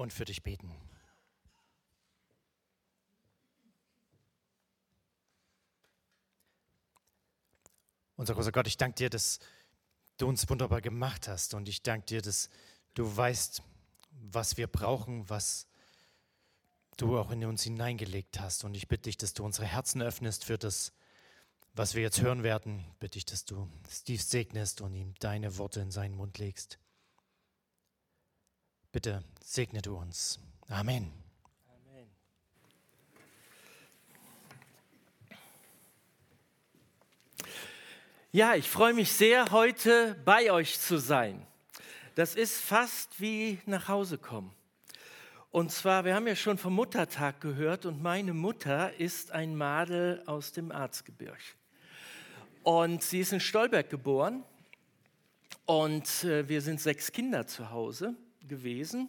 und 0.00 0.14
für 0.14 0.24
dich 0.24 0.42
beten. 0.42 0.74
Unser 8.16 8.34
großer 8.34 8.52
Gott, 8.52 8.66
ich 8.66 8.78
danke 8.78 8.96
dir, 8.96 9.10
dass 9.10 9.40
du 10.16 10.26
uns 10.26 10.48
wunderbar 10.48 10.80
gemacht 10.80 11.28
hast 11.28 11.52
und 11.52 11.68
ich 11.68 11.82
danke 11.82 12.06
dir, 12.06 12.22
dass 12.22 12.48
du 12.94 13.14
weißt, 13.14 13.62
was 14.10 14.56
wir 14.56 14.66
brauchen, 14.68 15.28
was 15.28 15.66
du 16.96 17.18
auch 17.18 17.30
in 17.30 17.44
uns 17.44 17.62
hineingelegt 17.62 18.40
hast. 18.40 18.64
Und 18.64 18.74
ich 18.74 18.88
bitte 18.88 19.02
dich, 19.02 19.18
dass 19.18 19.34
du 19.34 19.44
unsere 19.44 19.66
Herzen 19.66 20.00
öffnest 20.00 20.44
für 20.44 20.56
das, 20.56 20.92
was 21.74 21.94
wir 21.94 22.02
jetzt 22.02 22.20
hören 22.22 22.42
werden. 22.42 22.84
Bitte 23.00 23.18
ich, 23.18 23.26
dass 23.26 23.44
du 23.44 23.68
Steve 23.90 24.22
segnest 24.22 24.80
und 24.80 24.94
ihm 24.94 25.14
deine 25.20 25.58
Worte 25.58 25.80
in 25.80 25.90
seinen 25.90 26.14
Mund 26.14 26.38
legst. 26.38 26.78
Bitte 28.92 29.22
segne 29.40 29.80
du 29.82 29.96
uns. 29.96 30.40
Amen. 30.68 31.12
Amen. 31.86 32.08
Ja, 38.32 38.56
ich 38.56 38.68
freue 38.68 38.92
mich 38.92 39.12
sehr, 39.12 39.52
heute 39.52 40.20
bei 40.24 40.50
euch 40.50 40.80
zu 40.80 40.98
sein. 40.98 41.46
Das 42.16 42.34
ist 42.34 42.60
fast 42.60 43.20
wie 43.20 43.60
nach 43.64 43.86
Hause 43.86 44.18
kommen. 44.18 44.52
Und 45.52 45.70
zwar, 45.70 46.04
wir 46.04 46.16
haben 46.16 46.26
ja 46.26 46.34
schon 46.34 46.58
vom 46.58 46.74
Muttertag 46.74 47.40
gehört 47.40 47.86
und 47.86 48.02
meine 48.02 48.34
Mutter 48.34 48.92
ist 48.98 49.30
ein 49.30 49.54
Madel 49.54 50.20
aus 50.26 50.50
dem 50.50 50.72
Arzgebirg. 50.72 51.38
Und 52.64 53.04
sie 53.04 53.20
ist 53.20 53.32
in 53.32 53.38
Stolberg 53.38 53.88
geboren 53.88 54.42
und 55.64 56.24
äh, 56.24 56.48
wir 56.48 56.60
sind 56.60 56.80
sechs 56.80 57.12
Kinder 57.12 57.46
zu 57.46 57.70
Hause 57.70 58.16
gewesen. 58.50 59.08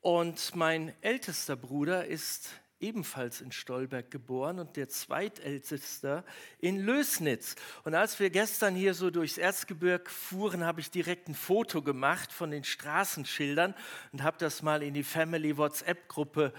Und 0.00 0.54
mein 0.54 0.94
ältester 1.02 1.56
Bruder 1.56 2.06
ist 2.06 2.48
ebenfalls 2.80 3.40
in 3.40 3.52
Stolberg 3.52 4.10
geboren 4.10 4.58
und 4.58 4.76
der 4.76 4.88
zweitälteste 4.88 6.24
in 6.58 6.78
Lösnitz. 6.78 7.56
Und 7.84 7.94
als 7.94 8.20
wir 8.20 8.30
gestern 8.30 8.74
hier 8.74 8.94
so 8.94 9.10
durchs 9.10 9.38
Erzgebirg 9.38 10.10
fuhren, 10.10 10.64
habe 10.64 10.80
ich 10.80 10.90
direkt 10.90 11.28
ein 11.28 11.34
Foto 11.34 11.82
gemacht 11.82 12.32
von 12.32 12.50
den 12.50 12.64
Straßenschildern 12.64 13.74
und 14.12 14.22
habe 14.22 14.36
das 14.38 14.62
mal 14.62 14.82
in 14.82 14.94
die 14.94 15.04
Family 15.04 15.56
WhatsApp-Gruppe 15.56 16.52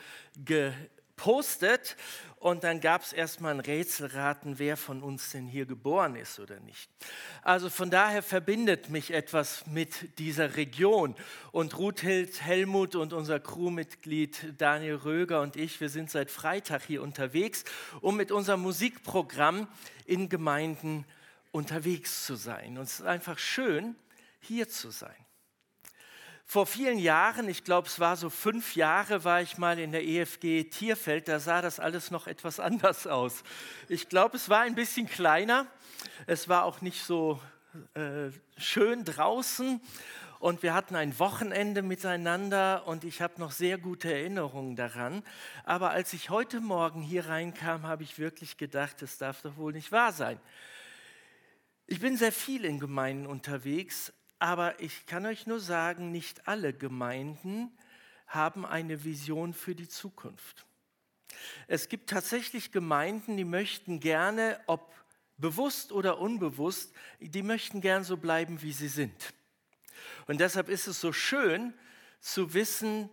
gepostet. 1.18 1.98
Und 2.40 2.64
dann 2.64 2.80
gab 2.80 3.02
es 3.02 3.14
erstmal 3.14 3.56
ein 3.56 3.60
Rätselraten, 3.60 4.60
wer 4.60 4.78
von 4.78 5.02
uns 5.02 5.32
denn 5.32 5.48
hier 5.48 5.66
geboren 5.66 6.16
ist 6.16 6.40
oder 6.40 6.60
nicht. 6.60 6.88
Also 7.42 7.70
von 7.70 7.90
daher 7.90 8.22
verbindet 8.22 8.92
mich 8.92 9.12
etwas 9.12 9.66
mit 9.66 10.20
dieser 10.20 10.56
Region. 10.56 11.16
Und 11.52 11.78
Ruthhild 11.80 12.44
Helmut 12.44 12.96
und 12.96 13.12
unser 13.12 13.40
Crewmitglied 13.40 14.54
Daniel 14.60 14.96
Röger 14.96 15.42
und 15.42 15.56
ich, 15.56 15.82
wir 15.82 15.90
sind 15.90 16.12
seit 16.12 16.30
Freitag 16.30 16.84
hier 16.84 17.02
unterwegs, 17.02 17.64
um 18.02 18.16
mit 18.16 18.32
unserem 18.32 18.62
Musikprogramm 18.62 19.68
in 20.06 20.30
Gemeinden 20.30 21.06
unterwegs 21.52 22.24
zu 22.26 22.36
sein. 22.36 22.78
Und 22.78 22.84
es 22.84 23.00
ist 23.00 23.06
einfach 23.06 23.40
schön, 23.40 23.96
hier 24.40 24.70
zu 24.70 24.92
sein. 24.92 25.27
Vor 26.50 26.66
vielen 26.66 26.98
Jahren, 26.98 27.50
ich 27.50 27.66
glaube 27.66 27.90
es 27.90 28.00
war 28.00 28.16
so 28.16 28.30
fünf 28.30 28.78
Jahre, 28.78 29.26
war 29.26 29.42
ich 29.42 29.58
mal 29.58 29.78
in 29.80 29.92
der 29.92 30.06
EFG 30.06 30.64
Tierfeld, 30.64 31.28
da 31.28 31.42
sah 31.42 31.62
das 31.62 31.78
alles 31.78 32.10
noch 32.10 32.26
etwas 32.26 32.60
anders 32.62 33.06
aus. 33.06 33.44
Ich 33.90 34.08
glaube, 34.08 34.38
es 34.38 34.48
war 34.48 34.62
ein 34.62 34.74
bisschen 34.74 35.10
kleiner, 35.10 35.68
es 36.26 36.48
war 36.48 36.64
auch 36.64 36.80
nicht 36.80 37.04
so 37.04 37.42
äh, 37.96 38.30
schön 38.56 39.04
draußen 39.04 39.82
und 40.40 40.64
wir 40.64 40.74
hatten 40.74 40.96
ein 40.96 41.20
Wochenende 41.20 41.82
miteinander 41.82 42.88
und 42.88 43.04
ich 43.04 43.22
habe 43.22 43.42
noch 43.42 43.52
sehr 43.52 43.78
gute 43.78 44.10
Erinnerungen 44.10 44.78
daran. 44.78 45.24
Aber 45.66 45.90
als 45.90 46.14
ich 46.14 46.30
heute 46.30 46.62
Morgen 46.62 47.02
hier 47.02 47.28
reinkam, 47.28 47.84
habe 47.84 48.04
ich 48.04 48.20
wirklich 48.20 48.56
gedacht, 48.56 49.02
das 49.02 49.18
darf 49.18 49.42
doch 49.42 49.58
wohl 49.58 49.74
nicht 49.74 49.92
wahr 49.92 50.14
sein. 50.14 50.40
Ich 51.88 52.00
bin 52.00 52.16
sehr 52.16 52.32
viel 52.32 52.64
in 52.64 52.80
Gemeinden 52.80 53.28
unterwegs, 53.28 54.14
aber 54.40 54.80
ich 54.80 55.06
kann 55.06 55.26
euch 55.26 55.48
nur 55.48 55.60
sagen, 55.60 56.12
nicht 56.12 56.48
alle 56.48 56.74
Gemeinden 56.74 57.72
haben 58.28 58.66
eine 58.66 59.04
Vision 59.04 59.54
für 59.54 59.76
die 59.76 59.88
Zukunft. 59.88 60.66
Es 61.68 61.90
gibt 61.90 62.10
tatsächlich 62.10 62.72
Gemeinden, 62.72 63.38
die 63.38 63.46
möchten 63.46 64.00
gerne, 64.00 64.60
ob 64.68 64.94
bewusst 65.38 65.92
oder 65.92 66.20
unbewusst, 66.20 66.94
die 67.20 67.44
möchten 67.44 67.82
gern 67.82 68.04
so 68.04 68.18
bleiben, 68.18 68.62
wie 68.62 68.74
sie 68.74 68.88
sind. 68.88 69.34
Und 70.26 70.40
deshalb 70.40 70.70
ist 70.70 70.88
es 70.88 71.00
so 71.00 71.14
schön 71.14 71.74
zu 72.20 72.54
wissen, 72.54 73.10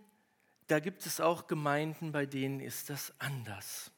da 0.67 0.79
gibt 0.79 1.05
es 1.05 1.21
auch 1.21 1.47
Gemeinden, 1.47 2.11
bei 2.11 2.25
denen 2.25 2.59
ist 2.59 2.89
das 2.89 3.13
anders. 3.19 3.91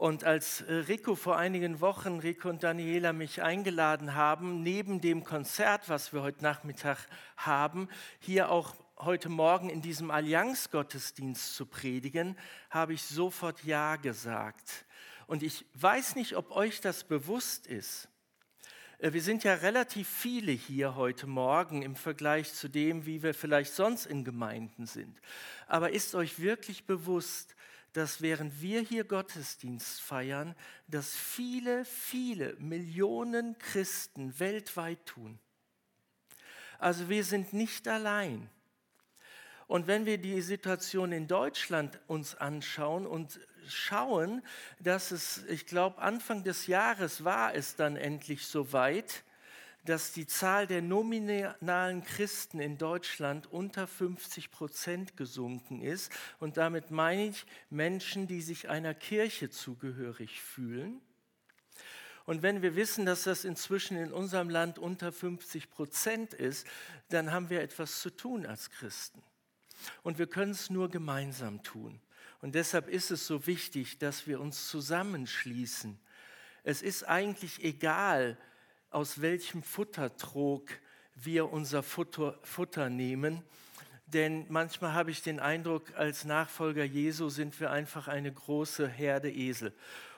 Und 0.00 0.24
als 0.24 0.62
äh, 0.62 0.72
Rico 0.72 1.14
vor 1.14 1.36
einigen 1.36 1.82
Wochen, 1.82 2.20
Rico 2.20 2.48
und 2.48 2.62
Daniela 2.62 3.12
mich 3.12 3.42
eingeladen 3.42 4.14
haben, 4.14 4.62
neben 4.62 5.02
dem 5.02 5.24
Konzert, 5.24 5.90
was 5.90 6.14
wir 6.14 6.22
heute 6.22 6.42
Nachmittag 6.42 6.96
haben, 7.36 7.86
hier 8.18 8.50
auch 8.50 8.76
heute 8.96 9.28
Morgen 9.28 9.68
in 9.68 9.82
diesem 9.82 10.10
Allianzgottesdienst 10.10 11.54
zu 11.54 11.66
predigen, 11.66 12.38
habe 12.70 12.94
ich 12.94 13.02
sofort 13.02 13.62
Ja 13.62 13.96
gesagt. 13.96 14.86
Und 15.26 15.42
ich 15.42 15.66
weiß 15.74 16.16
nicht, 16.16 16.34
ob 16.34 16.50
euch 16.50 16.80
das 16.80 17.04
bewusst 17.04 17.66
ist. 17.66 18.08
Äh, 19.00 19.12
wir 19.12 19.20
sind 19.20 19.44
ja 19.44 19.52
relativ 19.52 20.08
viele 20.08 20.52
hier 20.52 20.96
heute 20.96 21.26
Morgen 21.26 21.82
im 21.82 21.94
Vergleich 21.94 22.54
zu 22.54 22.68
dem, 22.68 23.04
wie 23.04 23.22
wir 23.22 23.34
vielleicht 23.34 23.74
sonst 23.74 24.06
in 24.06 24.24
Gemeinden 24.24 24.86
sind. 24.86 25.20
Aber 25.66 25.90
ist 25.90 26.14
euch 26.14 26.40
wirklich 26.40 26.86
bewusst, 26.86 27.54
dass 27.92 28.22
während 28.22 28.60
wir 28.60 28.80
hier 28.80 29.04
Gottesdienst 29.04 30.00
feiern, 30.00 30.54
dass 30.86 31.14
viele, 31.14 31.84
viele 31.84 32.54
Millionen 32.56 33.58
Christen 33.58 34.38
weltweit 34.38 35.04
tun. 35.06 35.38
Also 36.78 37.08
wir 37.08 37.24
sind 37.24 37.52
nicht 37.52 37.88
allein. 37.88 38.48
Und 39.66 39.86
wenn 39.86 40.06
wir 40.06 40.18
die 40.18 40.40
Situation 40.40 41.12
in 41.12 41.28
Deutschland 41.28 42.00
uns 42.08 42.34
anschauen 42.34 43.06
und 43.06 43.38
schauen, 43.68 44.42
dass 44.80 45.10
es, 45.10 45.44
ich 45.44 45.66
glaube, 45.66 45.98
Anfang 45.98 46.42
des 46.42 46.66
Jahres 46.66 47.24
war 47.24 47.54
es 47.54 47.76
dann 47.76 47.96
endlich 47.96 48.46
soweit, 48.46 49.22
dass 49.84 50.12
die 50.12 50.26
Zahl 50.26 50.66
der 50.66 50.82
nominalen 50.82 52.04
Christen 52.04 52.60
in 52.60 52.78
Deutschland 52.78 53.46
unter 53.46 53.86
50 53.86 54.50
Prozent 54.50 55.16
gesunken 55.16 55.80
ist. 55.80 56.12
Und 56.38 56.56
damit 56.56 56.90
meine 56.90 57.28
ich 57.28 57.46
Menschen, 57.70 58.26
die 58.26 58.42
sich 58.42 58.68
einer 58.68 58.94
Kirche 58.94 59.50
zugehörig 59.50 60.40
fühlen. 60.40 61.00
Und 62.26 62.42
wenn 62.42 62.62
wir 62.62 62.76
wissen, 62.76 63.06
dass 63.06 63.24
das 63.24 63.44
inzwischen 63.44 63.96
in 63.96 64.12
unserem 64.12 64.50
Land 64.50 64.78
unter 64.78 65.10
50 65.10 65.70
Prozent 65.70 66.34
ist, 66.34 66.66
dann 67.08 67.32
haben 67.32 67.50
wir 67.50 67.60
etwas 67.60 68.00
zu 68.00 68.10
tun 68.10 68.46
als 68.46 68.70
Christen. 68.70 69.22
Und 70.02 70.18
wir 70.18 70.26
können 70.26 70.52
es 70.52 70.70
nur 70.70 70.90
gemeinsam 70.90 71.62
tun. 71.62 72.00
Und 72.42 72.54
deshalb 72.54 72.88
ist 72.88 73.10
es 73.10 73.26
so 73.26 73.46
wichtig, 73.46 73.98
dass 73.98 74.26
wir 74.26 74.40
uns 74.40 74.68
zusammenschließen. 74.68 75.98
Es 76.62 76.82
ist 76.82 77.04
eigentlich 77.04 77.64
egal, 77.64 78.36
aus 78.90 79.20
welchem 79.20 79.62
Futtertrog 79.62 80.68
wir 81.14 81.52
unser 81.52 81.82
Futter, 81.82 82.38
Futter 82.42 82.90
nehmen. 82.90 83.42
Denn 84.06 84.46
manchmal 84.48 84.92
habe 84.92 85.12
ich 85.12 85.22
den 85.22 85.38
Eindruck, 85.38 85.94
als 85.96 86.24
Nachfolger 86.24 86.84
Jesu 86.84 87.28
sind 87.28 87.58
wir 87.60 87.70
einfach 87.70 88.08
eine 88.08 88.32
große 88.32 88.88
Herde 88.88 89.30
Esel. 89.30 89.72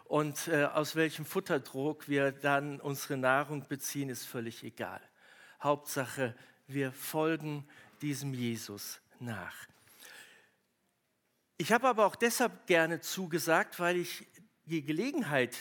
Und 0.05 0.49
äh, 0.49 0.65
aus 0.65 0.97
welchem 0.97 1.25
Futterdruck 1.27 2.09
wir 2.09 2.32
dann 2.32 2.81
unsere 2.81 3.16
Nahrung 3.16 3.66
beziehen, 3.69 4.09
ist 4.09 4.27
völlig 4.27 4.65
egal. 4.65 5.00
Hauptsache, 5.62 6.34
wir 6.66 6.93
folgen 6.93 7.69
diesem 8.00 8.34
Jesus 8.34 9.00
nach. 9.21 9.55
Ich 11.58 11.73
habe 11.73 11.88
aber 11.88 12.06
auch 12.06 12.17
deshalb 12.17 12.67
gerne 12.67 13.00
zugesagt, 13.00 13.79
weil 13.79 13.97
ich 13.97 14.26
die 14.64 14.82
Gelegenheit 14.82 15.56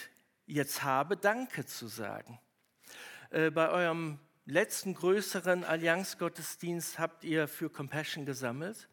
jetzt 0.45 0.83
habe, 0.83 1.18
Danke 1.18 1.65
zu 1.65 1.88
sagen. 1.88 2.39
Äh, 3.31 3.50
bei 3.50 3.69
eurem 3.69 4.19
letzten 4.45 4.94
größeren 4.94 5.63
Allianzgottesdienst 5.63 7.00
habt 7.00 7.24
ihr 7.24 7.48
für 7.48 7.69
Compassion 7.69 8.25
gesammelt, 8.25 8.89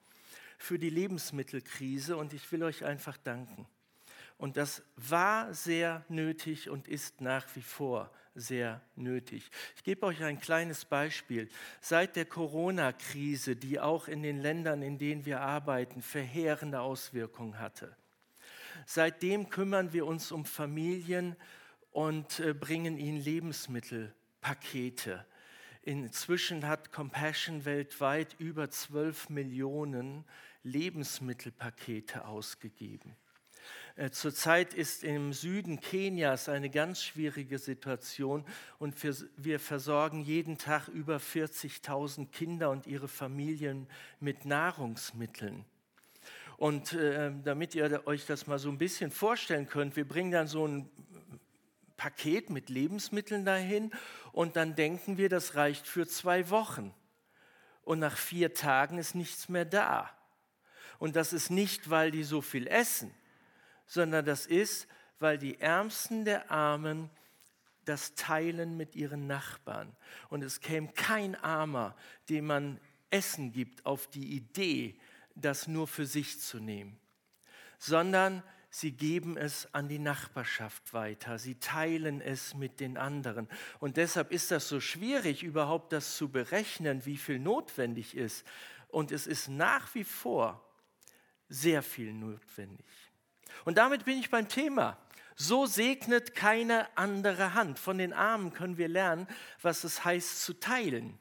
für 0.59 0.79
die 0.79 0.91
Lebensmittelkrise 0.91 2.17
und 2.17 2.33
ich 2.33 2.51
will 2.53 2.63
euch 2.63 2.85
einfach 2.85 3.17
danken. 3.17 3.67
Und 4.37 4.57
das 4.57 4.83
war 4.95 5.53
sehr 5.53 6.05
nötig 6.09 6.71
und 6.71 6.87
ist 6.87 7.21
nach 7.21 7.47
wie 7.57 7.63
vor 7.63 8.13
sehr 8.37 8.81
nötig. 8.95 9.51
Ich 9.75 9.83
gebe 9.83 10.07
euch 10.07 10.23
ein 10.23 10.39
kleines 10.39 10.85
Beispiel. 10.85 11.49
Seit 11.81 12.15
der 12.15 12.25
Corona-Krise, 12.25 13.57
die 13.57 13.81
auch 13.81 14.07
in 14.07 14.23
den 14.23 14.41
Ländern, 14.41 14.83
in 14.83 14.99
denen 14.99 15.27
wir 15.27 15.41
arbeiten, 15.41 16.01
verheerende 16.01 16.81
Auswirkungen 16.81 17.59
hatte, 17.59 17.97
seitdem 18.87 19.51
kümmern 19.51 19.93
wir 19.93 20.07
uns 20.07 20.31
um 20.31 20.45
Familien 20.45 21.35
und 21.91 22.39
äh, 22.39 22.55
bringen 22.55 22.97
ihnen 22.97 23.21
Lebensmittel 23.21 24.15
Pakete 24.41 25.25
Inzwischen 25.89 26.67
hat 26.69 26.93
Compassion 26.93 27.65
weltweit 27.65 28.37
über 28.39 28.71
12 28.71 29.31
Millionen 29.31 30.27
Lebensmittelpakete 30.63 32.27
ausgegeben. 32.27 33.17
Äh, 33.97 34.11
zurzeit 34.11 34.75
ist 34.75 35.03
im 35.03 35.33
Süden 35.33 35.81
Kenias 35.81 36.51
eine 36.51 36.69
ganz 36.69 37.03
schwierige 37.03 37.59
Situation 37.59 38.45
und 38.79 38.97
wir 39.39 39.59
versorgen 39.59 40.21
jeden 40.21 40.59
Tag 40.59 40.89
über 40.89 41.17
40.000 41.17 42.31
Kinder 42.33 42.69
und 42.69 42.87
ihre 42.87 43.09
Familien 43.09 43.87
mit 44.21 44.45
Nahrungsmitteln. 44.45 45.65
Und 46.59 46.93
äh, 46.93 47.33
damit 47.45 47.75
ihr 47.75 48.07
euch 48.07 48.27
das 48.27 48.47
mal 48.47 48.59
so 48.59 48.69
ein 48.69 48.77
bisschen 48.77 49.11
vorstellen 49.11 49.67
könnt, 49.67 49.97
wir 49.97 50.07
bringen 50.07 50.33
dann 50.33 50.49
so 50.49 50.67
ein 50.67 50.91
Paket 51.99 52.49
mit 52.49 52.71
Lebensmitteln 52.71 53.45
dahin 53.45 53.91
und 54.39 54.55
dann 54.55 54.77
denken 54.77 55.17
wir, 55.17 55.29
das 55.29 55.57
reicht 55.57 55.85
für 55.85 56.07
zwei 56.07 56.49
Wochen. 56.49 56.95
Und 57.83 57.99
nach 57.99 58.17
vier 58.17 58.55
Tagen 58.55 58.99
ist 58.99 59.17
nichts 59.17 59.49
mehr 59.49 59.65
da. 59.65 60.17
Und 61.01 61.17
das 61.17 61.33
ist 61.33 61.51
nicht, 61.51 61.91
weil 61.91 62.13
die 62.13 62.23
so 62.23 62.41
viel 62.41 62.69
essen, 62.69 63.13
sondern 63.87 64.25
das 64.25 64.47
ist, 64.47 64.87
weil 65.19 65.39
die 65.39 65.61
Ärmsten 65.61 66.25
der 66.25 66.53
Armen 66.53 67.11
das 67.85 68.15
teilen 68.15 68.77
mit 68.77 68.95
ihren 68.95 69.27
Nachbarn. 69.27 69.97
Und 70.29 70.45
es 70.45 70.61
käme 70.61 70.87
kein 70.93 71.35
Armer, 71.35 71.97
dem 72.29 72.47
man 72.47 72.81
Essen 73.11 73.51
gibt, 73.51 73.85
auf 73.87 74.07
die 74.07 74.37
Idee, 74.37 75.01
das 75.35 75.67
nur 75.67 75.89
für 75.89 76.07
sich 76.07 76.41
zu 76.41 76.61
nehmen, 76.61 76.97
sondern 77.81 78.45
sie 78.71 78.93
geben 78.93 79.37
es 79.37 79.73
an 79.75 79.89
die 79.89 79.99
Nachbarschaft 79.99 80.93
weiter, 80.93 81.39
sie 81.39 81.57
teilen 81.57 82.21
es 82.21 82.55
mit 82.55 82.81
den 82.81 82.97
anderen. 82.97 83.49
Und 83.81 83.97
deshalb 83.97 84.33
ist 84.33 84.51
das 84.51 84.69
so 84.69 84.81
schwierig, 84.81 85.43
überhaupt 85.43 85.93
das 85.93 86.17
zu 86.17 86.29
berechnen, 86.29 87.05
wie 87.07 87.17
viel 87.17 87.39
notwendig 87.39 88.17
ist. 88.17 88.47
Und 88.89 89.13
es 89.13 89.27
ist 89.27 89.49
nach 89.49 89.95
wie 89.95 90.05
vor 90.05 90.65
sehr 91.49 91.83
viel 91.83 92.13
notwendig. 92.13 92.87
Und 93.65 93.79
damit 93.79 94.05
bin 94.05 94.19
ich 94.19 94.31
beim 94.31 94.49
Thema. 94.49 94.99
So 95.35 95.67
segnet 95.67 96.35
keine 96.35 96.97
andere 96.97 97.55
Hand. 97.55 97.79
Von 97.79 97.99
den 97.99 98.13
Armen 98.13 98.53
können 98.53 98.77
wir 98.77 98.89
lernen, 98.89 99.29
was 99.63 99.85
es 99.85 100.05
heißt 100.05 100.43
zu 100.43 100.55
teilen, 100.55 101.17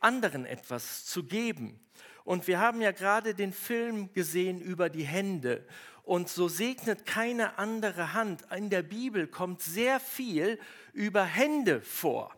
anderen 0.00 0.46
etwas 0.46 1.04
zu 1.06 1.24
geben. 1.24 1.80
Und 2.24 2.46
wir 2.46 2.60
haben 2.60 2.80
ja 2.80 2.92
gerade 2.92 3.34
den 3.34 3.52
Film 3.52 4.12
gesehen 4.12 4.60
über 4.60 4.88
die 4.90 5.04
Hände. 5.04 5.66
Und 6.06 6.28
so 6.28 6.46
segnet 6.46 7.04
keine 7.04 7.58
andere 7.58 8.14
Hand. 8.14 8.44
In 8.56 8.70
der 8.70 8.84
Bibel 8.84 9.26
kommt 9.26 9.60
sehr 9.60 9.98
viel 9.98 10.56
über 10.92 11.24
Hände 11.24 11.80
vor. 11.80 12.32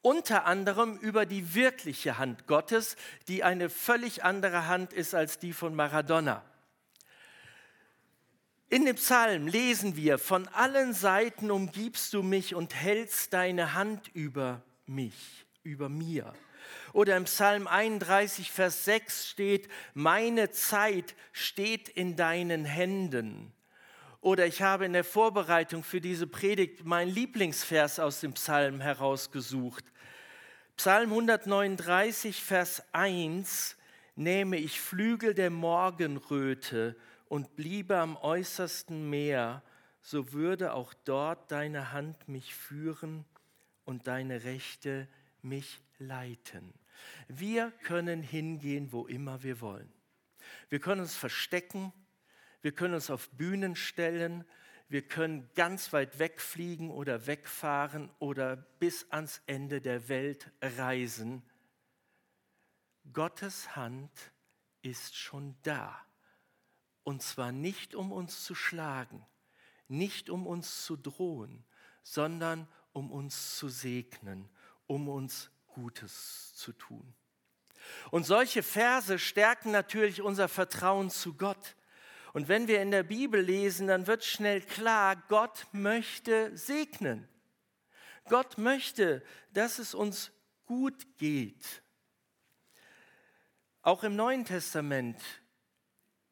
Unter 0.00 0.46
anderem 0.46 0.96
über 0.96 1.26
die 1.26 1.54
wirkliche 1.54 2.16
Hand 2.16 2.46
Gottes, 2.46 2.96
die 3.28 3.44
eine 3.44 3.68
völlig 3.68 4.24
andere 4.24 4.68
Hand 4.68 4.94
ist 4.94 5.14
als 5.14 5.38
die 5.38 5.52
von 5.52 5.74
Maradona. 5.74 6.42
In 8.70 8.86
dem 8.86 8.96
Psalm 8.96 9.48
lesen 9.48 9.96
wir, 9.96 10.18
von 10.18 10.48
allen 10.48 10.94
Seiten 10.94 11.50
umgibst 11.50 12.14
du 12.14 12.22
mich 12.22 12.54
und 12.54 12.74
hältst 12.74 13.34
deine 13.34 13.74
Hand 13.74 14.08
über 14.14 14.62
mich, 14.86 15.44
über 15.62 15.90
mir. 15.90 16.32
Oder 16.94 17.16
im 17.16 17.24
Psalm 17.24 17.66
31, 17.66 18.52
Vers 18.52 18.84
6 18.84 19.28
steht, 19.28 19.68
meine 19.94 20.50
Zeit 20.52 21.16
steht 21.32 21.88
in 21.88 22.14
deinen 22.14 22.64
Händen. 22.64 23.52
Oder 24.20 24.46
ich 24.46 24.62
habe 24.62 24.84
in 24.84 24.92
der 24.92 25.02
Vorbereitung 25.02 25.82
für 25.82 26.00
diese 26.00 26.28
Predigt 26.28 26.84
meinen 26.84 27.12
Lieblingsvers 27.12 27.98
aus 27.98 28.20
dem 28.20 28.34
Psalm 28.34 28.80
herausgesucht. 28.80 29.84
Psalm 30.76 31.10
139, 31.10 32.40
Vers 32.40 32.84
1, 32.92 33.76
nehme 34.14 34.56
ich 34.56 34.80
Flügel 34.80 35.34
der 35.34 35.50
Morgenröte 35.50 36.94
und 37.26 37.56
bliebe 37.56 37.96
am 37.96 38.16
äußersten 38.16 39.10
Meer, 39.10 39.64
so 40.00 40.32
würde 40.32 40.72
auch 40.74 40.94
dort 41.04 41.50
deine 41.50 41.90
Hand 41.90 42.28
mich 42.28 42.54
führen 42.54 43.24
und 43.84 44.06
deine 44.06 44.44
Rechte 44.44 45.08
mich 45.42 45.80
leiten. 45.98 46.72
Wir 47.28 47.70
können 47.82 48.22
hingehen, 48.22 48.92
wo 48.92 49.06
immer 49.06 49.42
wir 49.42 49.60
wollen. 49.60 49.92
Wir 50.68 50.80
können 50.80 51.00
uns 51.00 51.16
verstecken, 51.16 51.92
wir 52.62 52.72
können 52.72 52.94
uns 52.94 53.10
auf 53.10 53.30
Bühnen 53.30 53.76
stellen, 53.76 54.44
wir 54.88 55.02
können 55.02 55.50
ganz 55.54 55.92
weit 55.92 56.18
wegfliegen 56.18 56.90
oder 56.90 57.26
wegfahren 57.26 58.10
oder 58.18 58.56
bis 58.56 59.10
ans 59.10 59.42
Ende 59.46 59.80
der 59.80 60.08
Welt 60.08 60.50
reisen. 60.60 61.42
Gottes 63.12 63.76
Hand 63.76 64.10
ist 64.82 65.16
schon 65.16 65.56
da. 65.62 65.98
Und 67.02 67.22
zwar 67.22 67.52
nicht, 67.52 67.94
um 67.94 68.12
uns 68.12 68.44
zu 68.44 68.54
schlagen, 68.54 69.26
nicht 69.88 70.30
um 70.30 70.46
uns 70.46 70.84
zu 70.84 70.96
drohen, 70.96 71.64
sondern 72.02 72.68
um 72.92 73.10
uns 73.10 73.56
zu 73.58 73.68
segnen, 73.68 74.48
um 74.86 75.08
uns 75.08 75.50
Gutes 75.74 76.54
zu 76.54 76.72
tun. 76.72 77.14
Und 78.10 78.24
solche 78.24 78.62
Verse 78.62 79.18
stärken 79.18 79.70
natürlich 79.70 80.22
unser 80.22 80.48
Vertrauen 80.48 81.10
zu 81.10 81.34
Gott. 81.34 81.76
Und 82.32 82.48
wenn 82.48 82.66
wir 82.66 82.80
in 82.80 82.90
der 82.90 83.02
Bibel 83.02 83.40
lesen, 83.40 83.86
dann 83.86 84.06
wird 84.06 84.24
schnell 84.24 84.62
klar, 84.62 85.16
Gott 85.28 85.66
möchte 85.72 86.56
segnen. 86.56 87.28
Gott 88.28 88.56
möchte, 88.56 89.22
dass 89.52 89.78
es 89.78 89.94
uns 89.94 90.32
gut 90.64 91.18
geht. 91.18 91.82
Auch 93.82 94.02
im 94.02 94.16
Neuen 94.16 94.46
Testament 94.46 95.20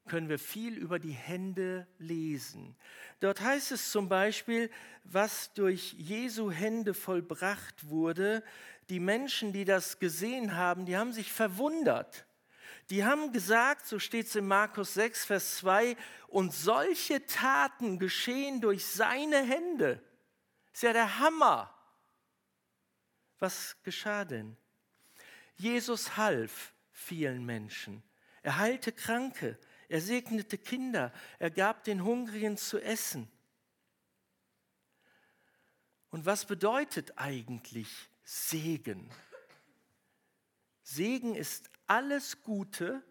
können 0.09 0.29
wir 0.29 0.39
viel 0.39 0.77
über 0.77 0.99
die 0.99 1.13
Hände 1.13 1.87
lesen. 1.99 2.77
Dort 3.21 3.41
heißt 3.41 3.73
es 3.73 3.91
zum 3.91 4.09
Beispiel, 4.09 4.71
was 5.05 5.53
durch 5.55 5.93
Jesu 5.93 6.51
Hände 6.51 6.95
vollbracht 6.95 7.89
wurde. 7.89 8.43
Die 8.89 9.01
Menschen, 9.01 9.53
die 9.53 9.65
das 9.65 9.99
gesehen 9.99 10.57
haben, 10.57 10.87
die 10.87 10.97
haben 10.97 11.13
sich 11.13 11.33
verwundert. 11.33 12.27
Die 12.91 13.05
haben 13.05 13.33
gesagt, 13.33 13.87
so 13.87 13.99
steht 13.99 14.27
es 14.27 14.37
in 14.37 14.47
Markus 14.47 14.95
6, 14.95 15.25
Vers 15.25 15.57
2, 15.59 15.97
und 16.29 16.53
solche 16.53 17.25
Taten 17.27 17.99
geschehen 17.99 18.61
durch 18.61 18.85
seine 18.85 19.43
Hände. 19.43 20.03
Ist 20.73 20.83
ja 20.83 20.93
der 20.93 21.19
Hammer. 21.19 21.73
Was 23.39 23.77
geschah 23.83 24.25
denn? 24.25 24.57
Jesus 25.57 26.17
half 26.17 26.75
vielen 26.91 27.45
Menschen. 27.45 28.03
Er 28.43 28.59
heilte 28.59 28.93
Kranke, 28.93 29.59
er 29.89 30.01
segnete 30.01 30.59
Kinder, 30.59 31.13
er 31.39 31.51
gab 31.51 31.85
den 31.85 32.05
Hungrigen 32.05 32.57
zu 32.57 32.81
essen. 32.81 33.31
Und 36.11 36.27
was 36.27 36.45
bedeutet 36.45 37.17
eigentlich 37.17 38.11
Segen? 38.23 39.11
Segen 40.83 41.35
ist 41.35 41.71
alles 41.87 42.43
Gute, 42.43 43.03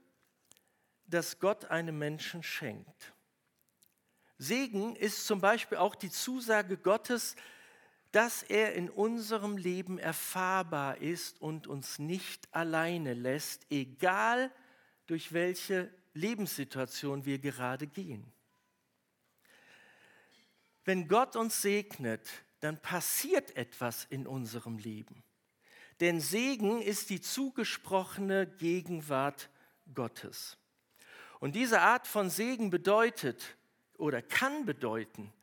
das 1.06 1.40
Gott 1.40 1.66
einem 1.66 1.98
Menschen 1.98 2.44
schenkt. 2.44 3.14
Segen 4.38 4.96
ist 4.96 5.28
zum 5.28 5.42
Beispiel 5.42 5.78
auch 5.78 5.96
die 5.96 6.10
Zusage 6.10 6.78
Gottes, 6.78 7.36
dass 8.12 8.44
er 8.44 8.74
in 8.74 8.90
unserem 8.90 9.58
Leben 9.58 9.98
erfahrbar 9.98 10.98
ist 10.98 11.40
und 11.42 11.68
uns 11.68 12.00
nicht 12.00 12.54
alleine 12.54 13.14
lässt, 13.14 13.66
egal 13.70 14.52
durch 15.06 15.32
welche 15.34 15.94
Lebenssituation 16.14 17.26
wir 17.26 17.40
gerade 17.40 17.88
gehen. 17.88 18.32
Wenn 20.84 21.08
Gott 21.08 21.36
uns 21.36 21.62
segnet, 21.62 22.28
dann 22.62 22.82
passiert 22.82 23.56
etwas 23.58 24.06
in 24.06 24.26
unserem 24.26 24.78
Leben. 24.78 25.24
Denn 26.00 26.20
Segen 26.20 26.82
ist 26.82 27.10
die 27.10 27.22
zugesprochene 27.22 28.48
Gegenwart 28.48 29.50
Gottes. 29.94 30.58
Und 31.40 31.56
diese 31.56 31.82
Art 31.82 32.08
von 32.08 32.30
Segen 32.30 32.70
bedeutet 32.70 33.58
oder 33.98 34.22
kann 34.22 34.66
bedeuten 34.66 35.34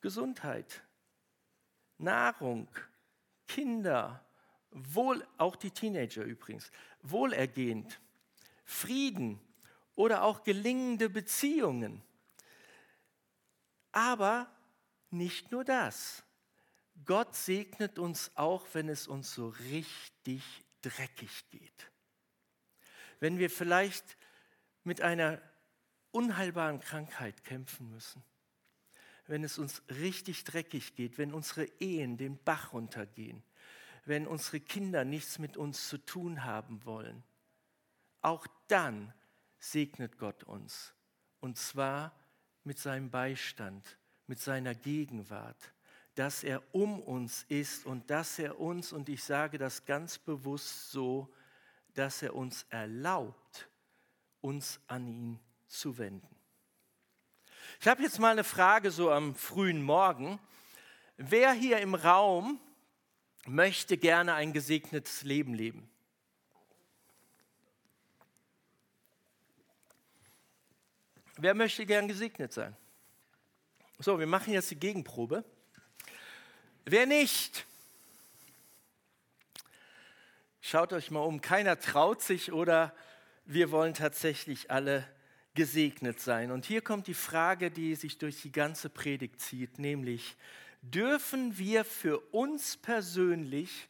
Gesundheit, 0.00 0.82
Nahrung, 1.98 2.68
Kinder, 3.48 4.24
wohl 4.70 5.26
auch 5.36 5.56
die 5.56 5.72
Teenager 5.72 6.22
übrigens, 6.22 6.70
Wohlergehend, 7.02 8.00
Frieden 8.64 9.40
oder 9.94 10.22
auch 10.22 10.44
gelingende 10.44 11.10
Beziehungen. 11.10 12.02
Aber 13.90 14.48
nicht 15.10 15.52
nur 15.52 15.64
das. 15.64 16.24
Gott 17.04 17.34
segnet 17.34 17.98
uns 17.98 18.30
auch, 18.34 18.66
wenn 18.72 18.88
es 18.88 19.06
uns 19.06 19.32
so 19.32 19.48
richtig 19.48 20.42
dreckig 20.82 21.48
geht. 21.50 21.90
Wenn 23.20 23.38
wir 23.38 23.50
vielleicht 23.50 24.16
mit 24.84 25.00
einer 25.00 25.40
unheilbaren 26.10 26.80
Krankheit 26.80 27.44
kämpfen 27.44 27.90
müssen. 27.90 28.22
Wenn 29.26 29.44
es 29.44 29.58
uns 29.58 29.82
richtig 29.88 30.44
dreckig 30.44 30.96
geht, 30.96 31.18
wenn 31.18 31.34
unsere 31.34 31.64
Ehen 31.80 32.16
den 32.16 32.42
Bach 32.42 32.72
runtergehen, 32.72 33.42
wenn 34.06 34.26
unsere 34.26 34.60
Kinder 34.60 35.04
nichts 35.04 35.38
mit 35.38 35.56
uns 35.56 35.88
zu 35.88 35.98
tun 35.98 36.44
haben 36.44 36.84
wollen. 36.86 37.22
Auch 38.22 38.46
dann 38.68 39.12
segnet 39.58 40.18
Gott 40.18 40.44
uns. 40.44 40.94
Und 41.40 41.58
zwar 41.58 42.18
mit 42.64 42.78
seinem 42.78 43.10
Beistand, 43.10 43.97
mit 44.28 44.38
seiner 44.38 44.74
Gegenwart, 44.74 45.56
dass 46.14 46.44
er 46.44 46.62
um 46.72 47.00
uns 47.00 47.44
ist 47.48 47.86
und 47.86 48.08
dass 48.10 48.38
er 48.38 48.60
uns, 48.60 48.92
und 48.92 49.08
ich 49.08 49.24
sage 49.24 49.58
das 49.58 49.84
ganz 49.84 50.18
bewusst 50.18 50.92
so, 50.92 51.32
dass 51.94 52.22
er 52.22 52.34
uns 52.34 52.66
erlaubt, 52.70 53.68
uns 54.40 54.80
an 54.86 55.08
ihn 55.08 55.40
zu 55.66 55.98
wenden. 55.98 56.28
Ich 57.80 57.88
habe 57.88 58.02
jetzt 58.02 58.18
mal 58.18 58.32
eine 58.32 58.44
Frage 58.44 58.90
so 58.90 59.10
am 59.10 59.34
frühen 59.34 59.82
Morgen. 59.82 60.38
Wer 61.16 61.52
hier 61.52 61.78
im 61.78 61.94
Raum 61.94 62.60
möchte 63.46 63.96
gerne 63.96 64.34
ein 64.34 64.52
gesegnetes 64.52 65.22
Leben 65.22 65.54
leben? 65.54 65.88
Wer 71.36 71.54
möchte 71.54 71.86
gern 71.86 72.08
gesegnet 72.08 72.52
sein? 72.52 72.76
So, 74.00 74.20
wir 74.20 74.28
machen 74.28 74.52
jetzt 74.52 74.70
die 74.70 74.78
Gegenprobe. 74.78 75.44
Wer 76.84 77.04
nicht? 77.04 77.66
Schaut 80.60 80.92
euch 80.92 81.10
mal 81.10 81.18
um, 81.18 81.40
keiner 81.40 81.80
traut 81.80 82.22
sich 82.22 82.52
oder 82.52 82.94
wir 83.44 83.72
wollen 83.72 83.94
tatsächlich 83.94 84.70
alle 84.70 85.04
gesegnet 85.54 86.20
sein. 86.20 86.52
Und 86.52 86.64
hier 86.64 86.80
kommt 86.80 87.08
die 87.08 87.14
Frage, 87.14 87.72
die 87.72 87.96
sich 87.96 88.18
durch 88.18 88.40
die 88.40 88.52
ganze 88.52 88.88
Predigt 88.88 89.40
zieht, 89.40 89.80
nämlich, 89.80 90.36
dürfen 90.80 91.58
wir 91.58 91.84
für 91.84 92.20
uns 92.30 92.76
persönlich 92.76 93.88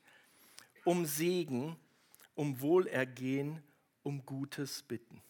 um 0.84 1.04
Segen, 1.04 1.76
um 2.34 2.62
Wohlergehen, 2.62 3.62
um 4.04 4.24
Gutes 4.24 4.82
bitten? 4.84 5.20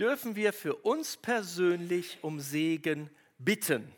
Dürfen 0.00 0.34
wir 0.34 0.52
für 0.52 0.74
uns 0.74 1.16
persönlich 1.16 2.18
um 2.22 2.40
Segen 2.40 3.08
bitten? 3.38 3.92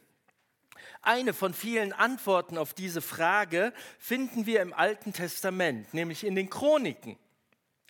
Eine 1.03 1.33
von 1.33 1.55
vielen 1.55 1.93
Antworten 1.93 2.59
auf 2.59 2.75
diese 2.75 3.01
Frage 3.01 3.73
finden 3.99 4.47
wir 4.47 4.61
im 4.63 4.73
Alten 4.73 5.13
Testament, 5.13 5.95
nämlich 5.95 6.25
in 6.25 6.35
den 6.35 6.51
Chroniken. 6.51 7.19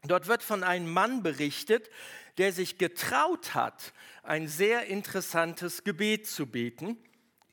Dort 0.05 0.28
wird 0.28 0.43
von 0.43 0.62
einem 0.62 0.93
Mann 0.93 1.23
berichtet, 1.23 1.90
der 2.37 2.52
sich 2.52 2.78
getraut 2.78 3.55
hat, 3.55 3.93
ein 4.23 4.47
sehr 4.47 4.87
interessantes 4.87 5.83
Gebet 5.83 6.28
zu 6.28 6.47
beten. 6.47 6.97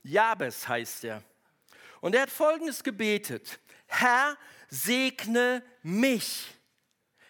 Jabes 0.04 0.68
heißt 0.68 1.06
er. 1.06 1.24
Und 2.02 2.14
er 2.14 2.24
hat 2.24 2.30
folgendes 2.30 2.84
gebetet. 2.84 3.60
Herr, 3.88 4.38
segne 4.70 5.64
mich. 5.82 6.54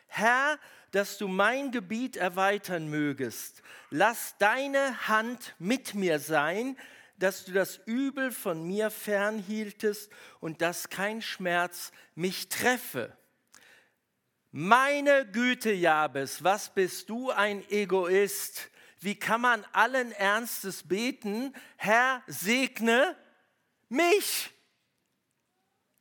Herr, 0.07 0.59
dass 0.91 1.17
du 1.17 1.27
mein 1.27 1.71
Gebiet 1.71 2.17
erweitern 2.17 2.87
mögest. 2.87 3.61
Lass 3.89 4.35
deine 4.37 5.07
Hand 5.07 5.55
mit 5.59 5.93
mir 5.93 6.19
sein, 6.19 6.77
dass 7.17 7.45
du 7.45 7.53
das 7.53 7.79
Übel 7.85 8.31
von 8.31 8.65
mir 8.65 8.91
fernhieltest 8.91 10.11
und 10.39 10.61
dass 10.61 10.89
kein 10.89 11.21
Schmerz 11.21 11.91
mich 12.13 12.49
treffe. 12.49 13.15
Meine 14.51 15.29
Güte, 15.29 15.71
Jabes, 15.73 16.43
was 16.43 16.73
bist 16.73 17.09
du 17.09 17.31
ein 17.31 17.69
Egoist? 17.69 18.69
Wie 18.99 19.15
kann 19.15 19.41
man 19.41 19.65
allen 19.73 20.11
Ernstes 20.13 20.83
beten, 20.83 21.53
Herr, 21.75 22.23
segne 22.27 23.15
mich? 23.89 24.51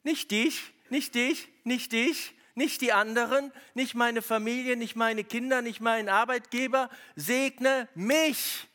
Nicht 0.05 0.31
dich, 0.31 0.73
nicht 0.89 1.15
dich, 1.15 1.49
nicht 1.65 1.93
dich, 1.93 2.35
nicht 2.55 2.81
die 2.81 2.93
anderen, 2.93 3.53
nicht 3.75 3.95
meine 3.95 4.23
Familie, 4.23 4.77
nicht 4.77 4.97
meine 4.97 5.25
Kinder, 5.25 5.63
nicht 5.63 5.81
meinen 5.81 6.09
Arbeitgeber, 6.09 6.89
segne 7.17 7.89
mich. 7.95 8.69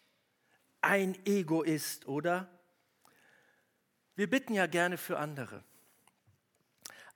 Ein 0.82 1.18
Egoist, 1.26 2.08
oder? 2.08 2.48
Wir 4.16 4.30
bitten 4.30 4.54
ja 4.54 4.66
gerne 4.66 4.98
für 4.98 5.18
andere. 5.18 5.64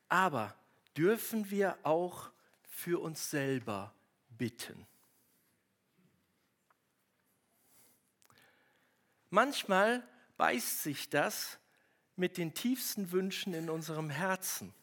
Aber 0.09 0.55
dürfen 0.97 1.49
wir 1.49 1.77
auch 1.83 2.31
für 2.69 3.01
uns 3.01 3.29
selber 3.29 3.93
bitten. 4.29 4.85
Manchmal 9.29 10.07
beißt 10.37 10.83
sich 10.83 11.09
das 11.09 11.57
mit 12.15 12.37
den 12.37 12.53
tiefsten 12.53 13.11
Wünschen 13.11 13.53
in 13.53 13.69
unserem 13.69 14.09
Herzen. 14.09 14.73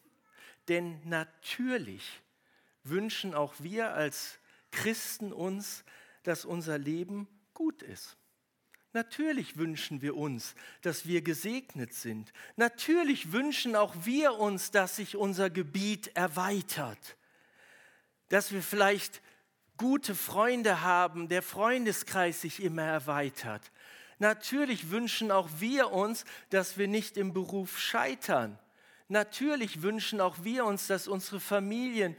Denn 0.71 0.99
natürlich 1.05 2.23
wünschen 2.83 3.35
auch 3.35 3.53
wir 3.59 3.93
als 3.93 4.39
Christen 4.71 5.35
uns, 5.35 5.85
dass 6.23 6.47
unser 6.47 6.79
Leben 6.79 7.29
gut 7.53 7.83
ist. 7.83 8.17
Natürlich 8.95 9.59
wünschen 9.59 10.01
wir 10.01 10.17
uns, 10.17 10.55
dass 10.81 11.07
wir 11.07 11.21
gesegnet 11.21 11.93
sind. 11.93 12.33
Natürlich 12.57 13.33
wünschen 13.33 13.77
auch 13.77 13.95
wir 14.07 14.37
uns, 14.39 14.71
dass 14.71 14.97
sich 14.97 15.15
unser 15.15 15.51
Gebiet 15.51 16.17
erweitert 16.17 17.19
dass 18.31 18.53
wir 18.53 18.63
vielleicht 18.63 19.21
gute 19.77 20.15
Freunde 20.15 20.81
haben, 20.81 21.29
der 21.29 21.43
Freundeskreis 21.43 22.41
sich 22.41 22.63
immer 22.63 22.83
erweitert. 22.83 23.71
Natürlich 24.19 24.91
wünschen 24.91 25.31
auch 25.31 25.49
wir 25.59 25.91
uns, 25.91 26.25
dass 26.49 26.79
wir 26.79 26.89
nicht 26.89 27.17
im 27.17 27.33
Beruf 27.33 27.79
scheitern. 27.79 28.59
Natürlich 29.11 29.83
wünschen 29.83 30.21
auch 30.21 30.45
wir 30.45 30.65
uns, 30.65 30.87
dass 30.87 31.09
unsere 31.09 31.41
Familien 31.41 32.15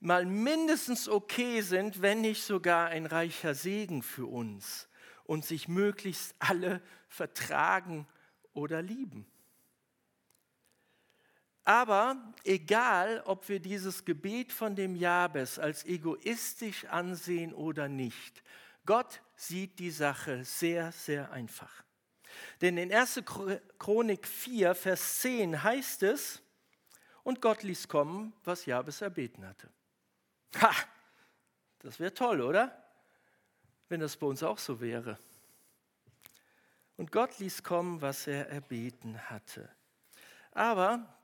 mal 0.00 0.26
mindestens 0.26 1.08
okay 1.08 1.60
sind, 1.60 2.02
wenn 2.02 2.20
nicht 2.20 2.42
sogar 2.42 2.88
ein 2.88 3.06
reicher 3.06 3.54
Segen 3.54 4.02
für 4.02 4.26
uns 4.26 4.88
und 5.22 5.44
sich 5.44 5.68
möglichst 5.68 6.34
alle 6.40 6.82
vertragen 7.06 8.08
oder 8.54 8.82
lieben. 8.82 9.24
Aber 11.62 12.34
egal, 12.42 13.22
ob 13.24 13.48
wir 13.48 13.60
dieses 13.60 14.04
Gebet 14.04 14.52
von 14.52 14.74
dem 14.74 14.96
Jabes 14.96 15.60
als 15.60 15.84
egoistisch 15.84 16.86
ansehen 16.86 17.54
oder 17.54 17.88
nicht, 17.88 18.42
Gott 18.84 19.22
sieht 19.36 19.78
die 19.78 19.92
Sache 19.92 20.44
sehr, 20.44 20.90
sehr 20.90 21.30
einfach. 21.30 21.81
Denn 22.60 22.76
in 22.76 22.92
1. 22.92 23.22
Chronik 23.78 24.26
4, 24.26 24.74
Vers 24.74 25.20
10 25.20 25.62
heißt 25.62 26.02
es, 26.04 26.42
und 27.22 27.40
Gott 27.40 27.62
ließ 27.62 27.88
kommen, 27.88 28.32
was 28.44 28.66
Jabes 28.66 29.00
erbeten 29.00 29.46
hatte. 29.46 29.68
Ha, 30.60 30.72
das 31.80 32.00
wäre 32.00 32.12
toll, 32.12 32.40
oder? 32.40 32.84
Wenn 33.88 34.00
das 34.00 34.16
bei 34.16 34.26
uns 34.26 34.42
auch 34.42 34.58
so 34.58 34.80
wäre. 34.80 35.18
Und 36.96 37.12
Gott 37.12 37.38
ließ 37.38 37.62
kommen, 37.62 38.00
was 38.00 38.26
er 38.26 38.48
erbeten 38.48 39.30
hatte. 39.30 39.68
Aber 40.52 41.16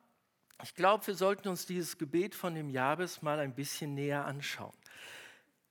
ich 0.63 0.75
glaube, 0.75 1.07
wir 1.07 1.15
sollten 1.15 1.49
uns 1.49 1.67
dieses 1.67 1.99
Gebet 1.99 2.35
von 2.35 2.55
dem 2.55 2.71
Jabes 2.71 3.23
mal 3.23 3.39
ein 3.39 3.55
bisschen 3.55 3.95
näher 3.95 4.25
anschauen. 4.25 4.77